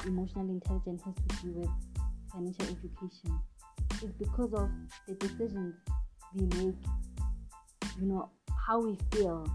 emotional 0.07 0.49
intelligence 0.51 1.03
has 1.05 1.15
to 1.15 1.47
do 1.47 1.53
with 1.53 1.71
financial 2.33 2.65
education? 2.65 3.39
It's 4.03 4.13
because 4.19 4.53
of 4.55 4.71
the 5.07 5.15
decisions 5.15 5.75
we 6.35 6.47
make. 6.47 6.75
You 8.01 8.07
know 8.07 8.31
how 8.67 8.81
we 8.81 8.97
feel 9.13 9.47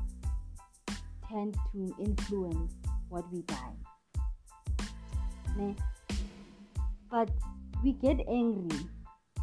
tend 1.30 1.58
to 1.74 1.96
influence 2.00 2.74
what 3.10 3.32
we 3.32 3.42
buy 3.42 3.74
but 7.14 7.30
we 7.84 7.94
get 7.94 8.18
angry 8.28 8.80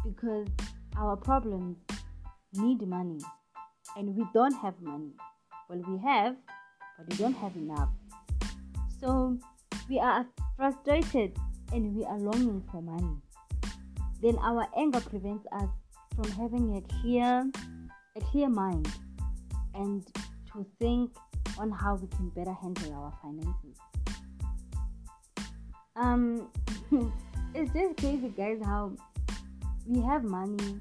because 0.03 0.45
our 0.97 1.15
problems 1.15 1.77
need 2.53 2.85
money 2.85 3.21
and 3.95 4.13
we 4.13 4.25
don't 4.33 4.53
have 4.55 4.73
money. 4.81 5.13
Well, 5.69 5.81
we 5.87 5.97
have, 5.99 6.35
but 6.97 7.07
we 7.09 7.15
don't 7.15 7.37
have 7.37 7.55
enough. 7.55 7.87
So 8.99 9.37
we 9.87 9.99
are 9.99 10.25
frustrated 10.57 11.37
and 11.71 11.95
we 11.95 12.03
are 12.03 12.19
longing 12.19 12.61
for 12.69 12.81
money. 12.81 13.15
Then 14.21 14.37
our 14.43 14.67
anger 14.77 14.99
prevents 14.99 15.47
us 15.53 15.69
from 16.13 16.29
having 16.31 16.75
a 16.75 16.81
clear, 16.99 17.49
a 18.17 18.19
clear 18.19 18.49
mind 18.49 18.89
and 19.75 20.05
to 20.51 20.65
think 20.77 21.15
on 21.57 21.71
how 21.71 21.95
we 21.95 22.07
can 22.09 22.27
better 22.35 22.53
handle 22.53 22.93
our 22.95 23.13
finances. 23.21 23.77
Um, 25.95 26.49
it's 27.73 27.79
just 27.79 27.97
crazy, 27.97 28.29
guys, 28.35 28.59
how 28.63 28.91
we 29.87 30.01
have 30.01 30.23
money, 30.23 30.79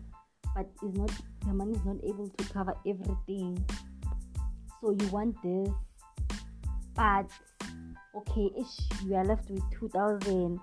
but 0.55 0.67
it's 0.83 0.97
not 0.97 1.11
the 1.47 1.53
money 1.53 1.73
is 1.73 1.85
not 1.85 1.97
able 2.05 2.29
to 2.29 2.45
cover 2.53 2.75
everything. 2.87 3.65
So 4.81 4.91
you 4.91 5.07
want 5.09 5.37
this, 5.43 5.69
but 6.95 7.27
okay, 8.15 8.51
ish, 8.59 9.07
you 9.07 9.15
are 9.15 9.25
left 9.25 9.51
with 9.51 9.63
two 9.73 9.89
thousand. 9.89 10.61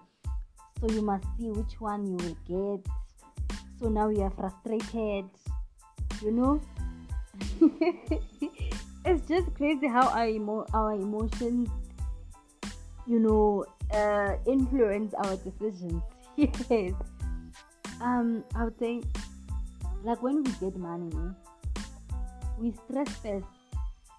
So 0.81 0.89
you 0.89 1.01
must 1.01 1.25
see 1.37 1.49
which 1.49 1.79
one 1.79 2.05
you 2.05 2.17
will 2.17 2.37
get. 2.79 2.85
So 3.79 3.89
now 3.89 4.09
you 4.09 4.21
are 4.21 4.31
frustrated, 4.31 5.25
you 6.21 6.31
know. 6.31 6.61
it's 9.05 9.27
just 9.27 9.53
crazy 9.55 9.87
how 9.87 10.09
our 10.09 10.27
emo- 10.27 10.65
our 10.73 10.93
emotions, 10.93 11.69
you 13.05 13.19
know, 13.19 13.65
uh, 13.93 14.35
influence 14.45 15.13
our 15.13 15.37
decisions. 15.37 16.03
yes. 16.69 16.93
Um, 17.99 18.43
I 18.53 18.63
would 18.65 18.77
say 18.77 19.01
like 20.03 20.21
when 20.21 20.43
we 20.43 20.51
get 20.59 20.77
money, 20.77 21.09
we 22.59 22.71
stress 22.85 23.09
first 23.17 23.45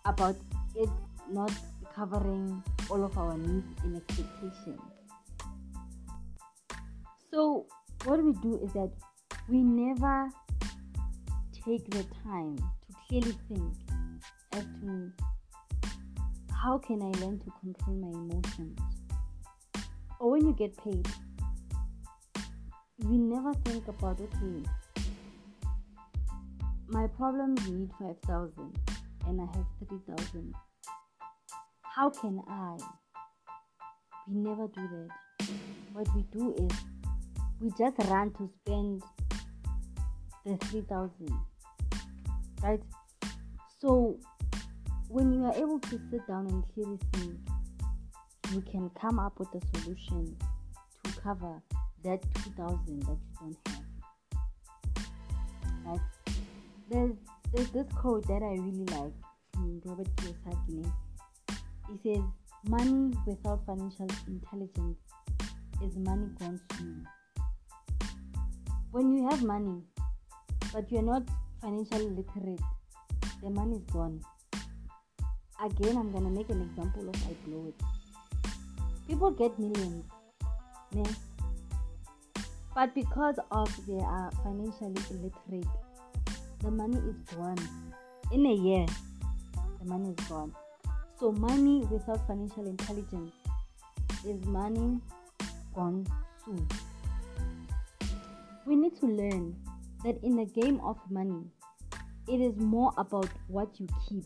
about 0.05 0.35
it 0.75 0.91
not 1.31 1.53
covering 1.95 2.63
all 2.91 3.05
of 3.05 3.17
our 3.17 3.39
needs 3.39 3.67
and 3.85 3.97
expectations. 3.97 4.81
So, 7.31 7.67
what 8.05 8.23
we 8.23 8.33
do 8.33 8.59
is 8.65 8.73
that 8.73 8.91
we 9.49 9.63
never 9.63 10.29
take 11.53 11.89
the 11.91 12.05
time 12.25 12.57
to 12.57 12.97
clearly 13.07 13.37
think 13.49 13.75
as 14.53 14.65
to 14.83 15.13
how 16.53 16.79
can 16.79 17.01
I 17.01 17.13
learn 17.21 17.39
to 17.39 17.53
control 17.61 17.97
my 17.97 18.09
emotions? 18.09 18.79
Or 20.19 20.33
when 20.33 20.47
you 20.47 20.53
get 20.53 20.77
paid, 20.77 21.07
we 23.05 23.17
never 23.17 23.55
think 23.65 23.87
about 23.87 24.21
okay, 24.21 24.69
my 26.89 27.07
problems 27.07 27.69
need 27.69 27.91
5,000 27.99 28.77
and 29.27 29.41
I 29.41 29.45
have 29.57 29.67
3,000. 29.89 30.55
How 31.83 32.11
can 32.11 32.41
I? 32.49 32.77
We 34.29 34.41
never 34.41 34.67
do 34.69 34.89
that. 34.89 35.49
What 35.93 36.09
we 36.15 36.23
do 36.33 36.55
is 36.59 36.77
we 37.61 37.71
just 37.79 37.99
run 38.09 38.33
to 38.33 38.51
spend 38.63 39.03
the 40.45 40.57
3,000. 40.67 41.33
Right? 42.63 42.81
So 43.79 44.19
when 45.09 45.33
you 45.33 45.45
are 45.45 45.55
able 45.55 45.79
to 45.79 46.01
sit 46.11 46.27
down 46.27 46.47
and 46.49 46.65
clearly 46.75 46.99
think, 47.13 47.37
you 48.53 48.61
can 48.63 48.91
come 49.01 49.19
up 49.19 49.39
with 49.39 49.49
a 49.55 49.79
solution 49.79 50.37
to 51.05 51.21
cover 51.21 51.63
that 52.05 52.21
2000 52.45 53.03
that 53.03 53.19
you 53.19 53.35
don't 53.41 53.57
have. 53.69 53.85
Right? 55.85 56.01
There's 56.91 57.17
there's 57.53 57.71
this 57.71 57.87
quote 57.95 58.27
that 58.29 58.43
I 58.43 58.55
really 58.61 58.85
like 58.97 59.15
from 59.53 59.81
Robert 59.85 60.09
Kiyosaki. 60.17 60.91
He 61.89 61.97
says, 62.05 62.25
"Money 62.69 63.15
without 63.27 63.65
financial 63.67 64.09
intelligence 64.27 64.99
is 65.83 65.97
money 65.97 66.29
gone 66.39 66.61
soon." 66.73 67.07
When 68.91 69.13
you 69.13 69.29
have 69.29 69.43
money, 69.43 69.83
but 70.73 70.91
you're 70.91 71.03
not 71.03 71.23
financially 71.61 72.11
literate, 72.11 72.61
the 73.43 73.51
money 73.51 73.77
is 73.77 73.85
gone 73.93 74.21
again 75.65 75.97
i'm 75.97 76.13
gonna 76.13 76.31
make 76.31 76.49
an 76.51 76.63
example 76.63 77.09
of 77.09 77.17
i 77.29 77.35
blow 77.45 77.67
it 77.69 77.75
people 79.07 79.31
get 79.31 79.59
millions 79.59 80.05
né? 80.95 81.03
But 82.79 82.95
because 82.95 83.35
of 83.51 83.69
they 83.89 83.99
are 83.99 84.31
financially 84.45 85.03
illiterate 85.11 85.67
the 86.61 86.71
money 86.71 86.97
is 86.99 87.17
gone 87.35 87.59
in 88.31 88.47
a 88.47 88.55
year 88.55 88.87
the 89.81 89.85
money 89.85 90.15
is 90.17 90.29
gone 90.29 90.55
so 91.19 91.33
money 91.33 91.85
without 91.91 92.25
financial 92.29 92.69
intelligence 92.69 93.33
is 94.25 94.41
money 94.45 95.01
gone 95.75 96.07
soon 96.45 96.69
we 98.65 98.77
need 98.77 98.97
to 99.01 99.07
learn 99.07 99.57
that 100.05 100.17
in 100.23 100.37
the 100.37 100.45
game 100.45 100.81
of 100.85 100.97
money 101.11 101.43
it 102.29 102.41
is 102.41 102.57
more 102.59 102.93
about 102.97 103.29
what 103.49 103.69
you 103.81 103.89
keep 104.09 104.25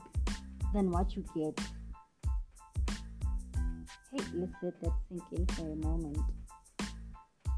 than 0.75 0.91
what 0.91 1.15
you 1.15 1.25
get. 1.35 1.59
Hey, 4.11 4.25
let's 4.35 4.53
let 4.63 4.81
that 4.81 4.93
sink 5.09 5.23
in 5.33 5.47
for 5.47 5.71
a 5.71 5.77
moment. 5.77 6.19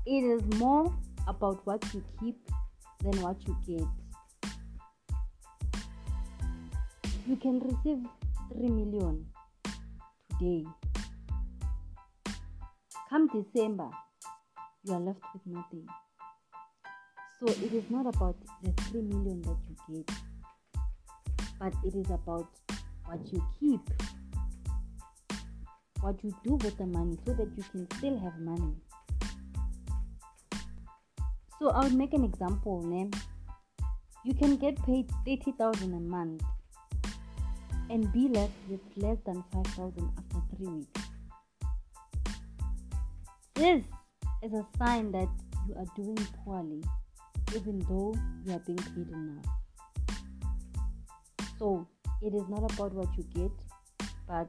It 0.06 0.22
is 0.22 0.58
more 0.58 0.92
about 1.26 1.66
what 1.66 1.82
you 1.94 2.04
keep 2.20 2.36
than 3.02 3.22
what 3.22 3.36
you 3.48 3.56
get. 3.66 3.86
You 7.26 7.36
can 7.36 7.58
receive 7.60 8.04
3 8.52 8.68
million 8.68 9.24
today. 10.28 10.66
Come 13.08 13.28
December, 13.28 13.88
you 14.82 14.92
are 14.92 15.00
left 15.00 15.20
with 15.32 15.46
nothing. 15.46 15.86
So 17.40 17.46
it 17.46 17.72
is 17.72 17.84
not 17.88 18.06
about 18.14 18.36
the 18.62 18.72
3 18.90 19.00
million 19.00 19.40
that 19.42 19.56
you 19.88 20.04
get, 20.04 20.10
but 21.58 21.72
it 21.82 21.94
is 21.94 22.10
about 22.10 22.48
what 23.06 23.20
you 23.32 23.42
keep, 23.58 23.80
what 26.02 26.22
you 26.22 26.34
do 26.44 26.56
with 26.56 26.76
the 26.76 26.84
money 26.84 27.16
so 27.24 27.32
that 27.32 27.48
you 27.56 27.64
can 27.72 27.88
still 27.96 28.18
have 28.18 28.38
money. 28.38 28.74
So 31.58 31.70
I 31.70 31.84
would 31.84 31.94
make 31.94 32.12
an 32.12 32.24
example, 32.24 32.82
name. 32.82 33.10
You 34.24 34.34
can 34.34 34.56
get 34.56 34.82
paid 34.84 35.10
30,000 35.26 35.94
a 35.94 36.00
month 36.00 36.42
and 37.90 38.10
be 38.12 38.28
left 38.28 38.52
with 38.68 38.80
less 38.96 39.18
than 39.26 39.44
5,000 39.52 40.10
after 40.18 40.56
3 40.56 40.66
weeks. 40.66 41.00
This 43.54 43.84
is 44.42 44.52
a 44.52 44.66
sign 44.78 45.12
that 45.12 45.28
you 45.68 45.74
are 45.76 45.86
doing 45.94 46.18
poorly 46.44 46.82
even 47.54 47.78
though 47.88 48.14
you 48.44 48.52
are 48.52 48.58
being 48.60 48.78
paid 48.78 49.08
enough. 49.08 49.44
So, 51.58 51.86
it 52.20 52.34
is 52.34 52.48
not 52.48 52.72
about 52.72 52.92
what 52.94 53.08
you 53.16 53.24
get, 53.34 53.52
but 54.26 54.48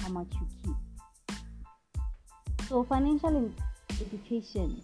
how 0.00 0.08
much 0.10 0.28
you 0.34 0.46
keep. 0.62 0.76
So, 2.68 2.84
financial 2.84 3.50
education, 4.00 4.82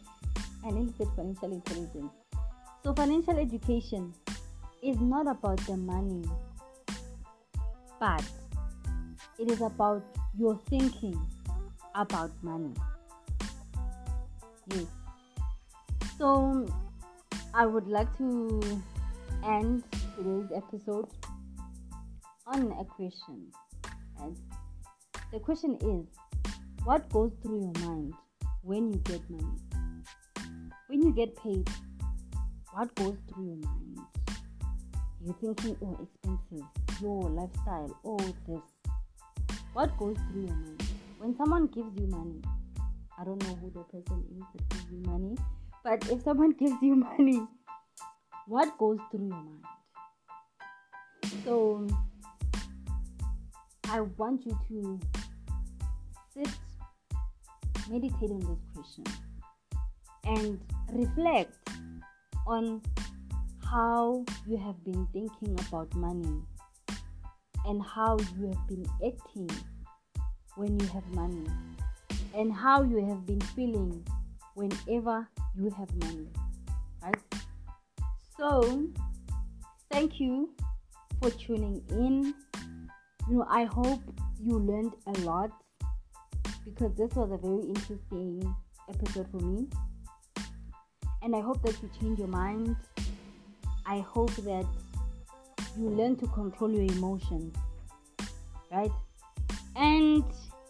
and 0.68 0.98
bit 0.98 1.08
financial 1.16 1.52
intelligence. 1.52 2.12
So, 2.84 2.94
financial 2.94 3.38
education 3.38 4.12
is 4.82 5.00
not 5.00 5.26
about 5.26 5.58
the 5.66 5.76
money, 5.76 6.24
but 7.98 8.24
it 9.38 9.50
is 9.50 9.60
about 9.62 10.04
your 10.38 10.58
thinking 10.68 11.18
about 11.94 12.30
money. 12.42 12.74
Yes. 14.68 14.86
So, 16.18 16.66
I 17.54 17.66
would 17.66 17.88
like 17.88 18.16
to 18.18 18.60
end 19.44 19.82
today's 20.16 20.50
episode 20.54 21.08
on 22.46 22.72
a 22.72 22.84
question. 22.84 23.46
And 24.20 24.36
the 25.32 25.40
question 25.40 25.78
is 25.80 26.06
what 26.84 27.08
goes 27.10 27.32
through 27.42 27.60
your 27.60 27.86
mind 27.86 28.14
when 28.62 28.92
you 28.92 28.98
get 29.04 29.28
money? 29.30 29.67
You 31.08 31.14
get 31.14 31.42
paid, 31.42 31.66
what 32.74 32.94
goes 32.96 33.16
through 33.32 33.46
your 33.46 33.56
mind? 33.56 33.98
You're 35.24 35.34
thinking, 35.40 35.74
oh, 35.82 35.98
expensive, 36.02 36.66
your 37.00 37.30
lifestyle, 37.30 37.98
oh, 38.04 38.18
this. 38.46 38.60
What 39.72 39.96
goes 39.96 40.18
through 40.30 40.48
your 40.48 40.54
mind? 40.54 40.82
When 41.16 41.34
someone 41.38 41.68
gives 41.68 41.98
you 41.98 42.08
money, 42.08 42.42
I 43.18 43.24
don't 43.24 43.42
know 43.42 43.54
who 43.54 43.70
the 43.70 43.84
person 43.84 44.22
is 44.36 44.42
that 44.52 44.68
gives 44.68 44.92
you 44.92 44.98
money, 45.10 45.34
but 45.82 46.06
if 46.10 46.22
someone 46.24 46.52
gives 46.58 46.76
you 46.82 46.96
money, 46.96 47.40
what 48.46 48.76
goes 48.76 48.98
through 49.10 49.28
your 49.28 49.34
mind? 49.34 49.64
So, 51.42 51.86
I 53.88 54.02
want 54.02 54.44
you 54.44 54.58
to 54.68 55.00
sit, 56.34 56.50
meditate 57.88 58.30
on 58.30 58.40
this 58.40 58.60
question, 58.74 59.04
and 60.28 60.60
reflect 60.92 61.56
on 62.46 62.82
how 63.70 64.24
you 64.46 64.56
have 64.56 64.82
been 64.84 65.06
thinking 65.12 65.58
about 65.68 65.92
money 65.94 66.40
and 67.66 67.82
how 67.82 68.16
you 68.38 68.46
have 68.48 68.68
been 68.68 68.86
acting 69.06 69.50
when 70.56 70.78
you 70.78 70.86
have 70.88 71.06
money 71.08 71.46
and 72.34 72.52
how 72.52 72.82
you 72.82 73.04
have 73.06 73.26
been 73.26 73.40
feeling 73.56 74.04
whenever 74.54 75.28
you 75.56 75.70
have 75.70 75.92
money 75.96 76.28
right? 77.02 77.16
So 78.36 78.86
thank 79.90 80.20
you 80.20 80.50
for 81.20 81.30
tuning 81.30 81.82
in. 81.90 82.34
You 83.28 83.36
know 83.36 83.46
i 83.50 83.64
hope 83.64 84.00
you 84.42 84.58
learned 84.58 84.94
a 85.06 85.12
lot 85.20 85.50
because 86.64 86.94
this 86.96 87.12
was 87.14 87.30
a 87.30 87.36
very 87.36 87.68
interesting 87.68 88.54
episode 88.88 89.28
for 89.30 89.38
me 89.38 89.68
and 91.22 91.34
i 91.34 91.40
hope 91.40 91.60
that 91.62 91.74
you 91.82 91.90
change 92.00 92.18
your 92.18 92.28
mind. 92.28 92.76
I 93.86 94.00
hope 94.00 94.34
that 94.36 94.66
you 95.78 95.88
learn 95.88 96.16
to 96.16 96.26
control 96.28 96.70
your 96.70 96.82
emotions 96.82 97.56
right? 98.70 98.92
And 99.76 100.24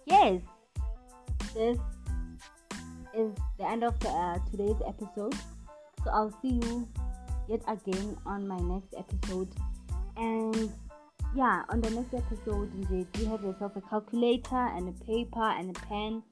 yes 0.07 0.41
this 1.55 1.79
is 3.15 3.33
the 3.59 3.67
end 3.67 3.83
of 3.83 3.99
the, 4.01 4.09
uh, 4.09 4.39
today's 4.51 4.81
episode. 4.87 5.35
So 6.05 6.11
i'll 6.13 6.35
see 6.43 6.61
you 6.63 6.89
yet 7.49 7.63
again 7.67 8.17
on 8.27 8.47
my 8.47 8.59
next 8.59 8.95
episode. 8.97 9.49
And 10.17 10.73
yeah, 11.35 11.63
on 11.69 11.81
the 11.81 11.91
next 11.91 12.15
episode, 12.15 12.71
do 12.89 13.21
you 13.21 13.27
have 13.27 13.43
yourself 13.43 13.77
a 13.77 13.81
calculator 13.81 14.57
and 14.57 14.89
a 14.89 15.05
paper 15.05 15.43
and 15.43 15.77
a 15.77 15.81
pen 15.81 16.23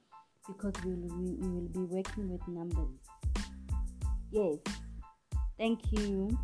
because 0.47 0.73
we 0.83 0.93
will, 0.93 1.17
we 1.17 1.47
will 1.47 1.67
be 1.67 1.95
working 1.95 2.31
with 2.31 2.47
numbers. 2.47 3.06
Yes, 4.31 4.57
thank 5.57 5.79
you. 5.91 6.37